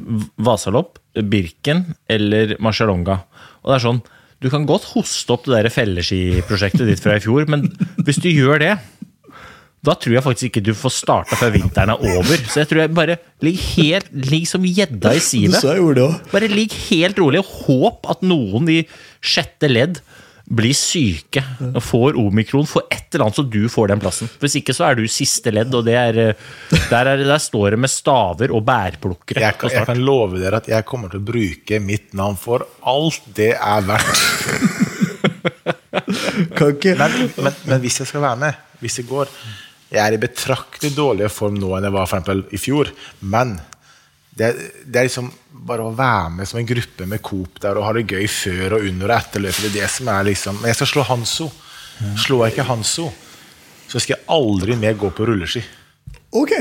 [0.42, 0.98] Vasalopp,
[1.30, 3.20] Birken eller Marcialonga.
[3.62, 4.02] Og det er sånn,
[4.42, 7.70] du kan godt hoste opp det der felleskiprosjektet ditt fra i fjor, men
[8.02, 8.74] hvis du gjør det,
[9.86, 12.44] da tror jeg faktisk ikke du får starta før vinteren er over.
[12.50, 15.62] Så jeg tror jeg bare ligg helt, ligg som gjedda i sivet.
[16.34, 18.82] Bare ligg helt rolig og håp at noen i
[19.26, 20.02] sjette ledd
[20.46, 24.30] blir syke og får omikron får et eller annet, så du får den plassen.
[24.42, 26.20] Hvis ikke så er du siste ledd, og det er,
[26.92, 29.42] der, er, der står det med staver og bærplukkere.
[29.42, 32.68] jeg, kan, jeg kan love dere at jeg kommer til å bruke mitt navn for
[32.86, 34.26] alt det er verdt.
[36.56, 39.32] Kan ikke Men, men, men hvis jeg skal være med, hvis det går
[39.92, 42.92] Jeg er i betraktelig dårligere form nå enn jeg var for eksempel, i fjor.
[43.22, 43.56] Men
[44.36, 44.52] det,
[44.84, 45.30] det er liksom
[45.66, 48.78] bare å være med som en gruppe med Coop der og ha det gøy før
[48.80, 49.62] og under og etter løpet.
[49.64, 51.52] Det er det som er liksom Men jeg skal slå Hanso.
[52.26, 53.06] Slår jeg ikke Hanso,
[53.88, 55.62] så skal jeg aldri mer gå på rulleski.
[56.36, 56.52] Ok.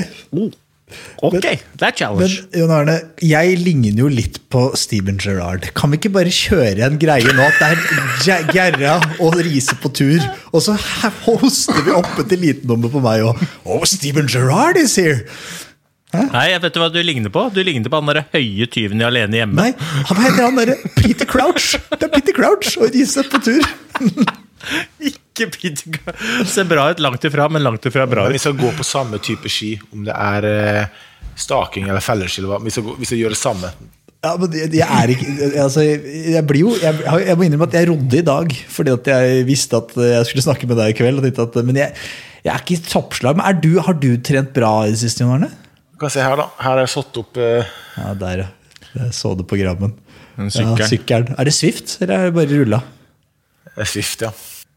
[1.25, 1.47] Ok,
[1.81, 2.33] det er Men.
[2.53, 5.65] Jon Arne, jeg ligner jo litt på Steven Gerrard.
[5.75, 9.91] Kan vi ikke bare kjøre en greie nå at det er Gjerra og Riise på
[9.97, 10.21] tur,
[10.53, 10.77] og så
[11.25, 13.41] hoster vi opp et elitenummer på meg òg?
[13.65, 15.25] Oh, Steven Gerrard is here!
[16.15, 17.49] Nei, jeg vet du hva du ligner på?
[17.51, 19.57] Du ligner på han der høye tyven i Alene hjemme.
[19.59, 19.73] Nei,
[20.13, 21.73] han heter han derre Peter Crouch.
[21.91, 23.67] Det er Peter Crouch og Riise på tur.
[25.35, 28.45] Ikke Peter Ser bra ut langt ifra, men langt ifra bra Men vi ut.
[28.45, 31.03] skal gå på samme type ski, om det er eh,
[31.35, 32.45] staking eller felleski.
[32.63, 33.73] hvis skal, gjøre det samme.
[34.25, 37.91] Ja, men jeg, er ikke altså, jeg, blir jo jeg, jeg må innrømme at jeg
[37.91, 41.21] rodde i dag, fordi at jeg visste at jeg skulle snakke med deg i kveld.
[41.21, 41.93] Og at, men jeg,
[42.47, 43.37] jeg er ikke i toppslag.
[43.37, 45.51] Men er du, har du trent bra i det siste, Jon Arne?
[46.01, 46.49] Kan se her, da.
[46.63, 47.77] Her har jeg satt opp uh...
[47.99, 48.81] Ja, der, ja.
[48.95, 49.93] Jeg så det på grammen.
[50.39, 50.79] Sykkelen.
[50.79, 51.37] Ja, sykkelen.
[51.39, 52.81] Er det Swift, eller er det bare rulla?
[53.83, 54.31] Swift, ja.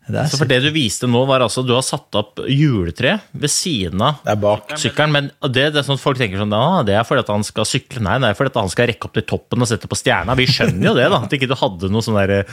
[0.08, 3.18] Det er Så for det du viste nå, var altså du har satt opp juletre
[3.36, 4.72] ved siden av bak.
[4.80, 5.12] sykkelen.
[5.12, 7.68] Men det, det er sånn folk tenker sånn ah, det er fordi at han skal
[7.68, 8.04] sykle.
[8.06, 10.38] Nei, det er fordi at han skal rekke opp til toppen og sette på stjerna.
[10.40, 11.20] Vi skjønner jo det, da.
[11.28, 12.46] At ikke du hadde noe sånn derre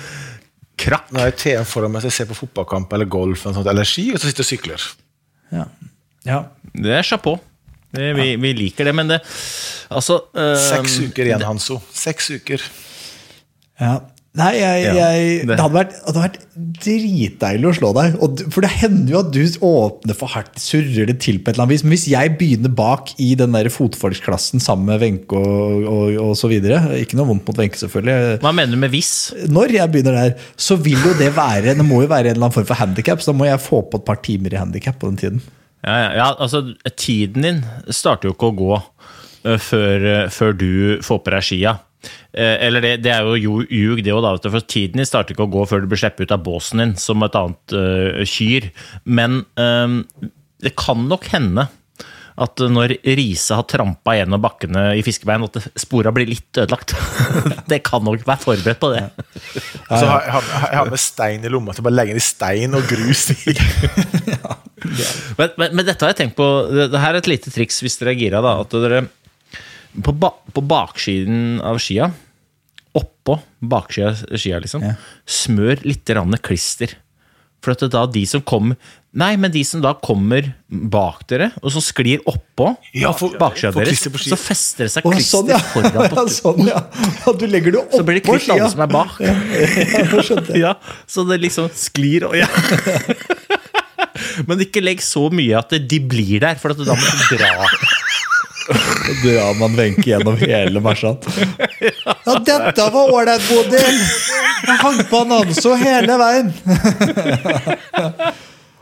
[0.81, 1.13] krakk.
[1.15, 3.71] Nå er jeg TV foran meg, så jeg ser på fotballkamp eller golf eller, sånt,
[3.71, 4.87] eller ski, og så sitter jeg og sykler.
[5.55, 5.67] ja.
[6.27, 6.41] ja.
[6.75, 7.39] Det er chapeau.
[7.95, 9.21] Det, vi, vi liker det, men det
[9.95, 11.77] Altså øh, Seks uker igjen, Hanso.
[11.95, 12.65] Seks uker.
[13.79, 14.01] ja.
[14.35, 16.39] Nei, jeg, Ja, jeg, det- det hadde vært, det hadde vært
[16.83, 18.17] dritdeilig å slå deg.
[18.25, 21.55] Og, for det hender jo at du åpner for hardt, surrer det til på et
[21.55, 21.85] eller annet vis.
[21.87, 26.35] Men hvis jeg begynner bak i den der fotfolksklassen sammen med Wenche og, og, og
[26.41, 28.41] så videre Ikke noe vondt mot Wenche, selvfølgelig.
[28.43, 29.13] Hva mener du med hvis?
[29.55, 32.49] Når jeg begynner der, så vil jo det være Det må jo være en eller
[32.49, 34.99] annen form for handikap, så da må jeg få på et par timer i handikap
[34.99, 35.43] på den tiden.
[35.85, 36.65] Ja, ja, ja, altså
[36.97, 37.59] Tiden din
[37.93, 40.71] starter jo ikke å gå eh, før, eh, før du
[41.05, 41.75] får på deg skia.
[42.35, 44.51] Eh, eller det, det er jo ju- ljug, det òg, da.
[44.51, 46.97] For tiden din starter ikke å gå før du blir sluppet ut av båsen din
[47.01, 48.71] som et annet uh, kyr.
[49.05, 50.03] Men um,
[50.65, 51.69] det kan nok hende
[52.35, 56.91] at når Riise har trampa gjennom bakkene i fiskebein, at spora blir litt ødelagt.
[57.71, 59.05] det kan nok være forberedt på det.
[59.87, 62.75] Så jeg har, jeg har med stein i lomma til å bare legge i stein
[62.75, 63.55] og grus i.
[65.39, 67.95] Men, men, men dette har jeg tenkt på Det, det er et lite triks hvis
[67.97, 68.43] dere er gira.
[68.45, 68.99] da At dere
[70.03, 72.11] på, ba, på baksiden av skia,
[72.95, 74.95] oppå baksida av skia, liksom, Ja.
[75.27, 76.95] smør litt rann klister.
[77.65, 78.77] For at da de som kommer
[79.17, 83.71] Nei, men de som da kommer bak dere, og som sklir oppå Ja, for- baksida
[83.73, 85.59] deres, på så fester det seg Å, klister sånn, ja.
[85.71, 86.83] foran på sånn, ja.
[87.39, 89.15] Du legger det Så blir det klister klipp alle som er bak.
[90.65, 90.75] Ja,
[91.07, 92.49] så det liksom sklir og ja.
[94.49, 97.69] Men ikke legg så mye at de blir der, for at da må du dra.
[99.23, 101.17] Drar man Wenche gjennom hele marsjen.
[102.25, 104.01] Ja, dette var ålreit, Bodil!
[104.65, 106.53] Jeg hang på Nanso hele veien.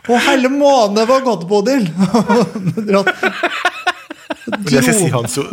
[0.09, 1.89] Og hele måneden var godt, Bodil.
[4.49, 5.45] Men jeg skal si, Hanso,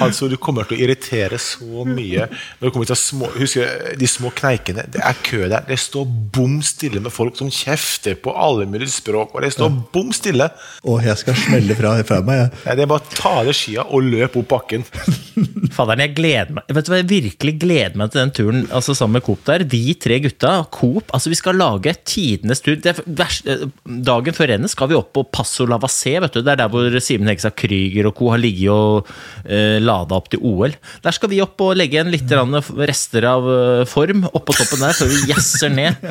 [0.00, 4.08] Hanso, du kommer til å irritere så mye når det kommer til små, husker de
[4.10, 4.86] små kneikene.
[4.90, 5.66] Det er kø der.
[5.68, 9.34] Det står bom stille med folk som kjefter på alle mulige språk.
[9.34, 10.48] Og det står bom stille.
[10.88, 12.42] Og jeg skal smelle fra, fra meg.
[12.42, 12.62] jeg.
[12.64, 14.86] Nei, Det er bare å ta av deg skia og løpe opp bakken.
[15.74, 18.94] Faderen, jeg gleder meg Vet du hva, jeg virkelig gleder meg til den turen altså
[18.96, 19.64] sammen med Coop der.
[19.70, 22.76] Vi tre gutta, Coop, altså vi skal lage tidenes tur.
[22.80, 23.00] Det er
[23.50, 26.42] eh, dagen før rennet skal vi opp på Passo Lavassé, vet du.
[26.42, 29.10] Det er der hvor Simen Hegstad Krüger og har ligget og
[29.44, 30.76] eh, lada opp til OL.
[31.04, 32.30] Der skal vi opp og legge en litt
[32.88, 36.00] rester av eh, form oppå toppen der, før vi jazzer ned.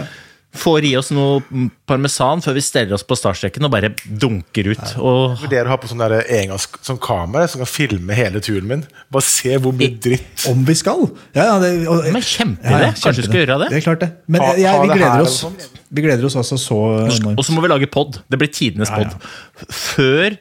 [0.53, 1.41] får i oss noe
[1.89, 4.84] parmesan før vi steller oss på startstreken og bare dunker ut.
[5.01, 8.86] Og Vurderer å ha på sånn engangs sånn kamera som kan filme hele turen min.
[9.14, 11.07] Bare se hvor mye dritt Om vi skal?
[11.36, 12.91] Ja, ja, det, og, Men kjempeidé.
[13.01, 13.72] Kanskje vi skal gjøre det?
[13.74, 14.11] Det er klart det.
[14.28, 17.38] Men Ha- jeg, ha vi, gleder oss, vi gleder oss altså så enormt.
[17.38, 18.22] Og så må vi lage pod.
[18.30, 19.09] Det blir tidenes Ja, ja.
[19.09, 19.74] pod.
[19.74, 20.38] Før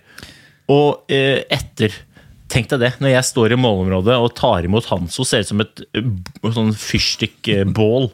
[0.72, 1.94] og eh, etter.
[2.52, 5.62] Tenk deg det, når jeg står i målområdet og tar imot Hanso, ser ut som
[5.64, 6.08] et eh,
[6.52, 8.10] sånn fyrstikkbål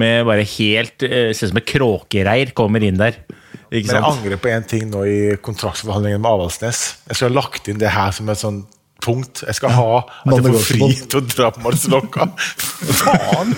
[0.00, 3.18] med bare helt eh, Ser ut som et kråkereir kommer inn der.
[3.74, 6.84] Ikke Men jeg angrer på en ting nå i kontraktsforhandlingene med Avaldsnes.
[7.10, 8.62] Jeg skulle ha lagt inn det her som et sånn
[9.04, 9.42] punkt.
[9.44, 12.28] Jeg skal ha at jeg får fri til å dra på Marcialonga.
[13.02, 13.56] Faen!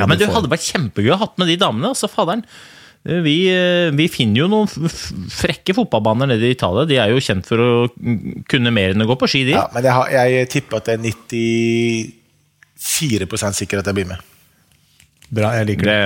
[0.00, 1.92] Ja, men du hadde vært kjempegøy å ha hatt med de damene.
[1.94, 2.42] altså faderen.
[3.04, 4.64] Vi, eh, vi finner jo noen
[5.28, 6.86] frekke fotballbaner nede i Italia.
[6.88, 7.84] De er jo kjent for å
[8.48, 9.54] kunne mer enn å gå på ski, de.
[9.58, 14.16] Ja, men jeg, har, jeg tipper at det er 94% sikker at jeg blir med.
[15.34, 15.96] Bra, jeg liker det.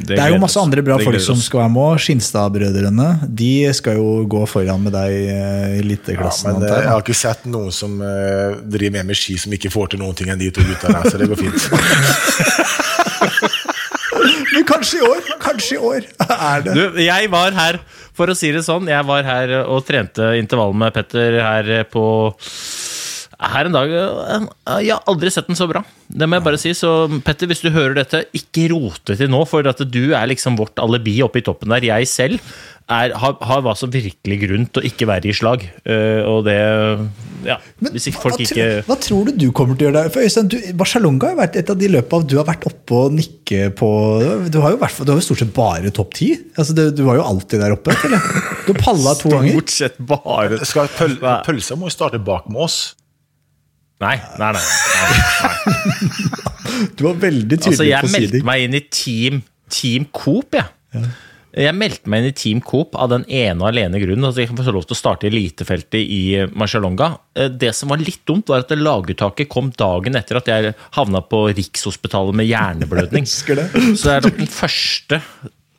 [0.00, 1.98] Det, Det er jo masse andre bra folk som skal være med.
[2.02, 5.34] Skinstad-brødrene De skal jo gå foran med deg eh, i Ja,
[5.84, 6.46] eliteklassen.
[6.56, 9.86] men eh, jeg har ikke sett noen som driver med med ski som ikke får
[9.94, 11.62] til noen ting enn de to gutta der, så det går fint.
[14.88, 15.24] Kanskje i år!
[15.42, 16.74] Kanskje i år er det.
[16.74, 17.76] Du, jeg var her,
[18.16, 22.04] for å si det sånn, jeg var her og trente intervall med Petter her på
[23.38, 25.84] her en dag Jeg har aldri sett den så bra.
[26.08, 26.72] Det må jeg bare si.
[26.74, 26.90] Så
[27.24, 30.80] Petter, hvis du hører dette, ikke rote til nå, for at du er liksom vårt
[30.82, 31.86] alibi oppe i toppen der.
[31.86, 32.42] Jeg selv
[32.88, 35.64] er, har, har hva som virkelig grunn til å ikke være i slag.
[35.84, 36.58] Uh, og det
[37.46, 39.86] Ja, Men hvis ikke hva, folk hva, ikke tror, hva tror du du kommer til
[39.86, 40.12] å gjøre der?
[40.14, 43.02] For Øystein, du, Barcelona har jo vært et av de løpene du har vært oppe
[43.04, 43.90] og nikke på
[44.50, 46.32] Du har jo, vært, du har jo stort sett bare topp ti.
[46.56, 47.94] Altså, du, du var jo alltid der oppe.
[48.08, 48.30] Eller?
[48.66, 49.54] Du palla to ganger.
[49.54, 52.80] Stort sett bare Skal pøl Pølsa må jo starte bak med oss.
[53.98, 54.62] Nei, nei, nei.
[55.42, 56.90] nei.
[56.94, 59.40] Du var veldig tydelig Altså, jeg på meldte meg inn i Team,
[59.74, 61.08] team Coop, jeg.
[61.58, 64.50] Jeg meldte meg inn i Team Coop av den ene og alene grunnen at jeg
[64.50, 67.08] kan få lov til å starte i elitefeltet i eh, Marcialonga.
[67.34, 71.24] Eh, Det som var litt dumt, var at laguttaket kom dagen etter at jeg havna
[71.24, 73.26] på Rikshospitalet med hjerneblødning.
[73.28, 73.66] Husker det.
[73.98, 75.22] Så det er nok den første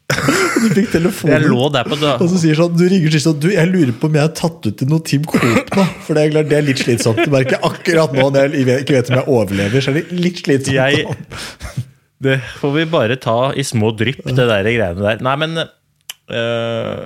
[0.60, 1.43] Du fikk Jeg telefonen.
[1.51, 3.93] lå der på da- Og så sier sånn, du ringer til sånn, du, jeg lurer
[4.01, 5.43] på om jeg har tatt ut i noe Team Coop
[5.78, 5.86] nå.
[6.05, 7.22] For det er, klart, det er litt slitsomt.
[7.24, 10.41] Du merker akkurat nå når jeg ikke vet om jeg overlever, så er det litt
[10.41, 10.76] slitsomt.
[10.76, 11.86] Jeg-
[12.20, 15.22] Det får vi bare ta i små drypp, det der greiene der.
[15.24, 17.05] Nei, men øh,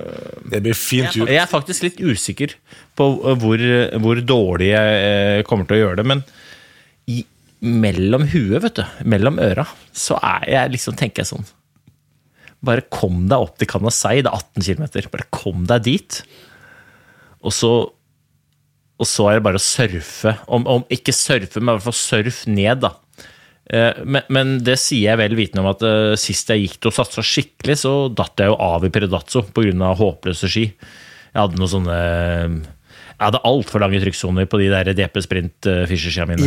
[0.50, 1.28] Det blir fin tur.
[1.30, 2.56] Jeg er faktisk litt usikker
[2.98, 3.62] på uh, hvor,
[4.02, 6.24] hvor dårlig jeg eh, kommer til å gjøre det, men
[7.10, 7.20] i,
[7.62, 8.84] mellom huet, vet du,
[9.14, 11.46] mellom øra, så er jeg liksom, tenker jeg sånn
[12.64, 15.10] Bare kom deg opp til Kanasei, det er 18 km.
[15.12, 16.20] Bare kom deg dit.
[17.44, 17.70] Og så,
[18.96, 20.36] og så er det bare å surfe.
[20.48, 22.94] Om, om ikke surfe, men i hvert fall surf ned, da.
[23.72, 26.90] Eh, Men, men det sier jeg vel vitende om at eh, sist jeg gikk til
[26.90, 29.92] å satse skikkelig, så datt jeg jo av i Predazzo pga.
[29.96, 30.66] håpløse ski.
[31.34, 31.94] Jeg hadde noen sånne
[33.14, 36.44] Jeg hadde altfor lange trykksoner på de der DP Sprint Fischer-skia mine.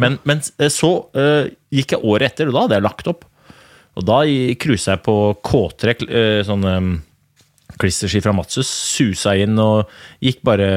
[0.00, 1.44] Men, men eh, så uh,
[1.74, 3.24] gikk jeg året etter, og da hadde jeg lagt opp.
[3.94, 4.22] Og da
[4.60, 5.16] cruisa jeg på
[5.46, 6.94] K3, uh, sånn um,
[7.80, 8.68] klisterski fra Matsus.
[8.68, 9.90] Susa inn og
[10.24, 10.68] gikk bare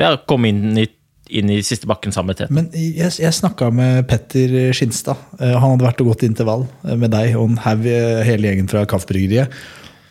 [0.00, 0.86] Ja, kom inn i,
[1.32, 2.54] inn i siste bakken sammen med Tete.
[2.54, 5.20] Men jeg, jeg snakka med Petter Skinstad.
[5.40, 8.50] Eh, Han hadde vært og gått intervall eh, med deg og en haug, eh, hele
[8.50, 9.52] gjengen fra Kaffbryggeriet.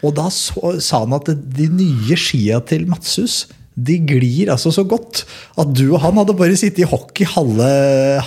[0.01, 4.83] Og da så, sa han at de nye skia til Matsus de glir altså så
[4.83, 5.21] godt
[5.61, 7.67] at du og han hadde bare sittet i hockey halve,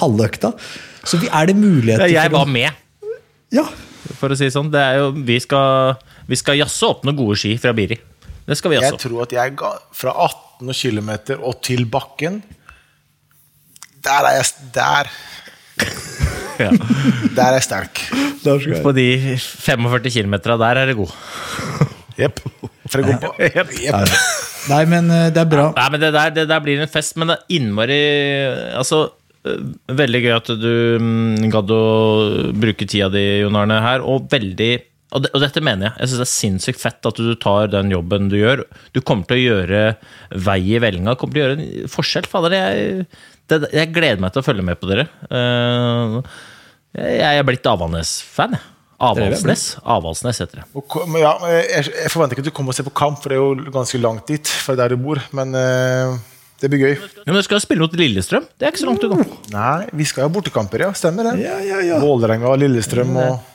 [0.01, 0.55] halve økta.
[1.05, 2.73] Så vi, er det muligheter Ja, jeg var med,
[3.53, 3.67] Ja,
[4.19, 4.71] for å si det sånn.
[4.73, 5.95] Det er jo, vi, skal,
[6.29, 7.97] vi skal jazze opp noen gode ski fra Biri.
[8.45, 9.03] Det skal vi Jeg jazze opp.
[9.07, 12.43] tror at jeg ga fra 18 km og til bakken
[14.05, 15.09] Der er jeg Der,
[16.61, 16.69] Ja.
[17.35, 18.03] der er jeg sterk.
[18.45, 18.83] jeg.
[18.85, 19.09] På de
[19.41, 21.11] 45 km der er det god.
[22.21, 22.39] Jepp.
[22.95, 23.73] Jeg på Jepp.
[23.81, 24.13] Jepp.
[24.71, 25.65] Nei, men eh, det er bra.
[25.77, 27.99] Nei, men det der, det der blir en fest, men det er innmari
[28.79, 29.09] Altså,
[29.45, 31.85] veldig gøy at du mm, gadd å
[32.57, 34.73] bruke tida di, Jon Arne, her, og veldig
[35.15, 35.95] og, det, og dette mener jeg.
[36.01, 38.65] Jeg synes Det er sinnssykt fett at du tar den jobben du gjør.
[38.97, 39.83] Du kommer til å gjøre
[40.43, 41.15] vei i vellinga.
[41.21, 42.27] Kommer til å gjøre en forskjell.
[42.31, 43.07] Fader, jeg,
[43.53, 45.07] det, jeg gleder meg til å følge med på dere.
[45.31, 46.19] Eh,
[46.99, 48.59] jeg er blitt Avaldsnes-fan.
[48.59, 48.71] jeg.
[49.05, 49.65] Avaldsnes.
[49.83, 50.67] Avaldsnes heter det.
[51.21, 53.43] Ja, jeg, jeg forventer ikke at du kommer og ser på kamp, for det er
[53.43, 55.23] jo ganske langt dit fra der du bor.
[55.37, 56.15] Men eh,
[56.63, 56.93] det blir gøy.
[57.25, 58.47] Ja, men skal spille mot Lillestrøm.
[58.59, 59.25] Det er ikke så langt unna.
[59.53, 60.93] Nei, vi skal ha bortekamper, ja.
[60.97, 61.43] Stemmer det.
[61.45, 61.99] Ja, ja, ja.
[62.03, 63.51] Vålerenga, Lillestrøm og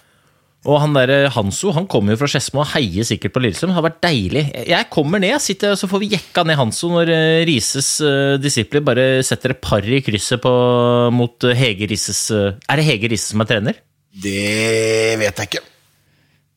[0.67, 3.71] Og han der eh, Hanso han kommer jo fra Skedsmo og heier sikkert på Lillestrøm.
[3.71, 4.43] Det har vært deilig.
[4.67, 8.83] Jeg kommer ned, sitter, så får vi jekka ned Hanso når eh, Rises uh, disipler
[8.83, 10.53] bare setter et par i krysset på,
[11.15, 13.79] mot Hege Rises uh, Er det Hege Rises som er trener?
[14.11, 15.63] Det vet jeg ikke.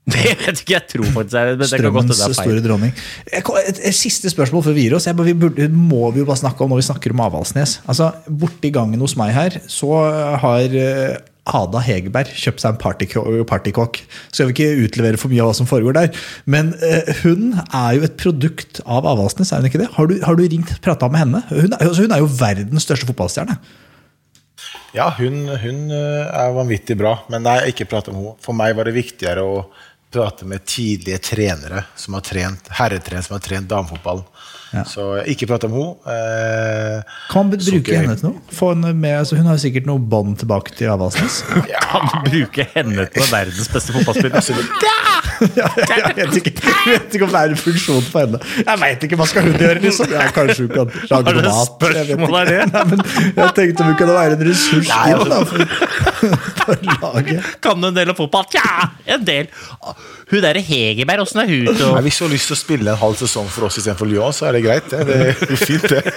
[0.02, 2.94] Det vet ikke, jeg tror faktisk det er men det Strømmens det er store dronning.
[3.30, 5.06] Jeg Et, et siste spørsmål før vi gir oss.
[5.06, 7.76] Jeg, vi burde, må vi jo bare snakke om når vi snakker om Avaldsnes.
[7.86, 9.92] Altså, Borti gangen hos meg her så
[10.42, 11.20] har eh,
[11.54, 14.00] Ada Hegerberg kjøpt seg en partyko- partykokk.
[14.34, 16.10] Skal vi ikke utlevere for mye av hva som foregår der.
[16.50, 19.88] Men eh, hun er jo et produkt av Avaldsnes, er hun ikke det?
[20.00, 21.44] Har du, har du ringt prata med henne?
[21.54, 23.58] Hun altså, hun er jo verdens største fotballstjerne.
[24.92, 28.36] Ja, hun, hun eh, er vanvittig bra, men nei, ikke prate med henne.
[28.44, 29.62] For meg var det viktigere å
[30.12, 34.24] prate med tidlige trenere som har trent, herretrenere som har trent damefotball.
[34.88, 36.12] Så ikke prate om henne.
[36.14, 38.40] Eh, Kan man bruke henne til noe?
[38.56, 41.42] Få henne med, altså, hun har jo sikkert noe bånd tilbake til Avaldsnes.
[41.90, 44.40] Kan du bruke henne til å være verdens beste fotballspiller?
[45.58, 48.38] Ja, jeg, vet ikke, jeg vet ikke om det er en funksjon for henne.
[48.62, 50.12] Jeg veit ikke, hva skal hun gjøre, liksom?
[50.14, 51.82] Jeg, kanskje hun kan lage mat.
[51.82, 52.42] jeg vet ikke.
[52.46, 52.60] det?
[52.70, 53.02] Nei, men
[53.40, 56.11] jeg tenkte om hun kunne være en ressurs Nei, inn,
[57.02, 57.48] laget.
[57.64, 58.46] Kan du en del om fotball?
[58.52, 59.48] Tja, en del.
[60.32, 62.60] Hun derre Hegerberg, åssen er hun til å nei, hvis hun har lyst til å
[62.62, 64.88] spille en halv sesong for oss istedenfor Lyon, så er det greit.
[64.92, 66.02] Det, det går fint, det.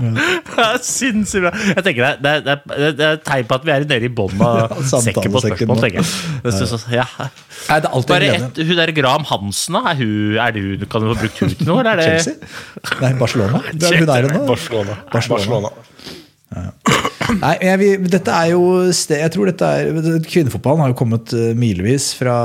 [0.00, 1.50] Det er Sinnssykt bra.
[1.74, 4.06] Jeg tenker det, er- det, er- det er et tegn på at vi er nede
[4.06, 5.80] i bånn av Ja, sekken på spørsmål.
[5.82, 6.06] tenker jeg.
[6.46, 7.04] Det synes ja.
[7.18, 11.04] Nei, det er Bare et, hun der Graham Hansen, er hun, er det hun, kan
[11.04, 11.82] du få brukt hun til noe?
[11.82, 12.96] Eller er det Chelsea?
[13.02, 13.60] Nei, Barcelona.
[13.74, 14.44] Det er hun er det nå.
[14.48, 14.96] Barcelona.
[15.12, 15.74] Barcelona.
[15.74, 17.09] Barcelona.
[17.40, 18.62] Nei, jeg, dette er jo
[18.96, 22.36] sted, Jeg tror dette er Kvinnefotballen har jo kommet eh, milevis fra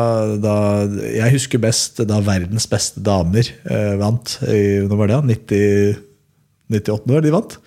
[0.42, 0.56] da
[1.00, 4.38] Jeg husker best da verdens beste damer eh, vant.
[4.44, 5.22] Nå når var det?
[5.32, 6.04] 90,
[6.76, 7.58] 98 år de vant?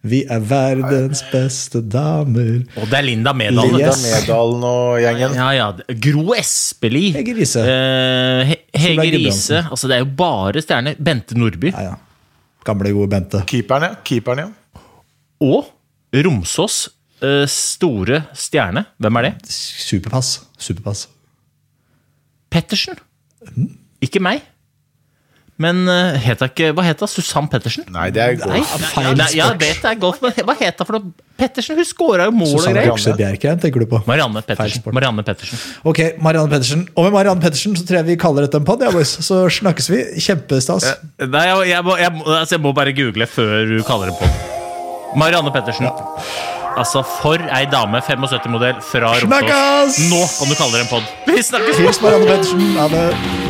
[0.00, 2.62] Vi er verdens beste damer.
[2.80, 3.74] Og det er Linda Medalen.
[3.76, 5.34] Linda Medalen og gjengen.
[5.36, 5.66] Ja, ja.
[6.06, 7.18] Gro Espelid.
[7.18, 7.64] Hege Riise.
[7.68, 9.60] Eh, He Hege Riise.
[9.66, 10.96] Altså, det er jo bare stjerner.
[10.96, 11.74] Bente Nordby.
[11.74, 11.98] Ja, ja.
[12.64, 13.42] Gamle, gode Bente.
[13.48, 14.00] Keeperen, ja.
[14.04, 14.80] Keeperen, ja.
[15.44, 15.68] Og
[16.14, 16.88] Romsås
[17.22, 18.86] eh, store stjerne.
[19.00, 19.34] Hvem er det?
[19.50, 20.40] Superpass.
[20.58, 21.06] Superpass.
[22.50, 22.98] Pettersen.
[24.02, 24.42] Ikke meg.
[25.60, 27.10] Men uh, het ikke Hva het hun?
[27.10, 27.84] Susann Pettersen?
[27.92, 28.54] Nei, det er golf.
[28.56, 29.34] nei, feil sport.
[29.36, 31.26] Ja, det er golf, men hva het hun for noe?
[31.40, 31.76] Pettersen?
[31.76, 32.92] Hun skåra jo mål og greier.
[32.94, 34.00] Okse Bjerke tenker du på.
[34.08, 34.86] Marianne Pettersen.
[34.96, 35.60] Marianne Pettersen.
[35.84, 36.86] Ok, Marianne Pettersen.
[36.94, 38.80] Og med Marianne Pettersen så tror jeg vi kaller dette en pod.
[38.84, 39.12] Ja, boys.
[39.26, 40.00] så snakkes vi.
[40.16, 40.88] Kjempestas.
[41.20, 44.16] Nei, jeg, jeg, må, jeg, må- altså, jeg må bare google før du kaller det
[44.22, 44.49] på.
[45.16, 45.88] Marianne Pettersen.
[46.78, 49.98] Altså, for ei dame, 75-modell fra Romsås.
[50.10, 51.08] Nå kan du kalle det en pod.
[51.26, 51.80] Vi snakkes!
[51.82, 52.68] Hils Marianne Pettersen.
[52.78, 53.49] Ha det.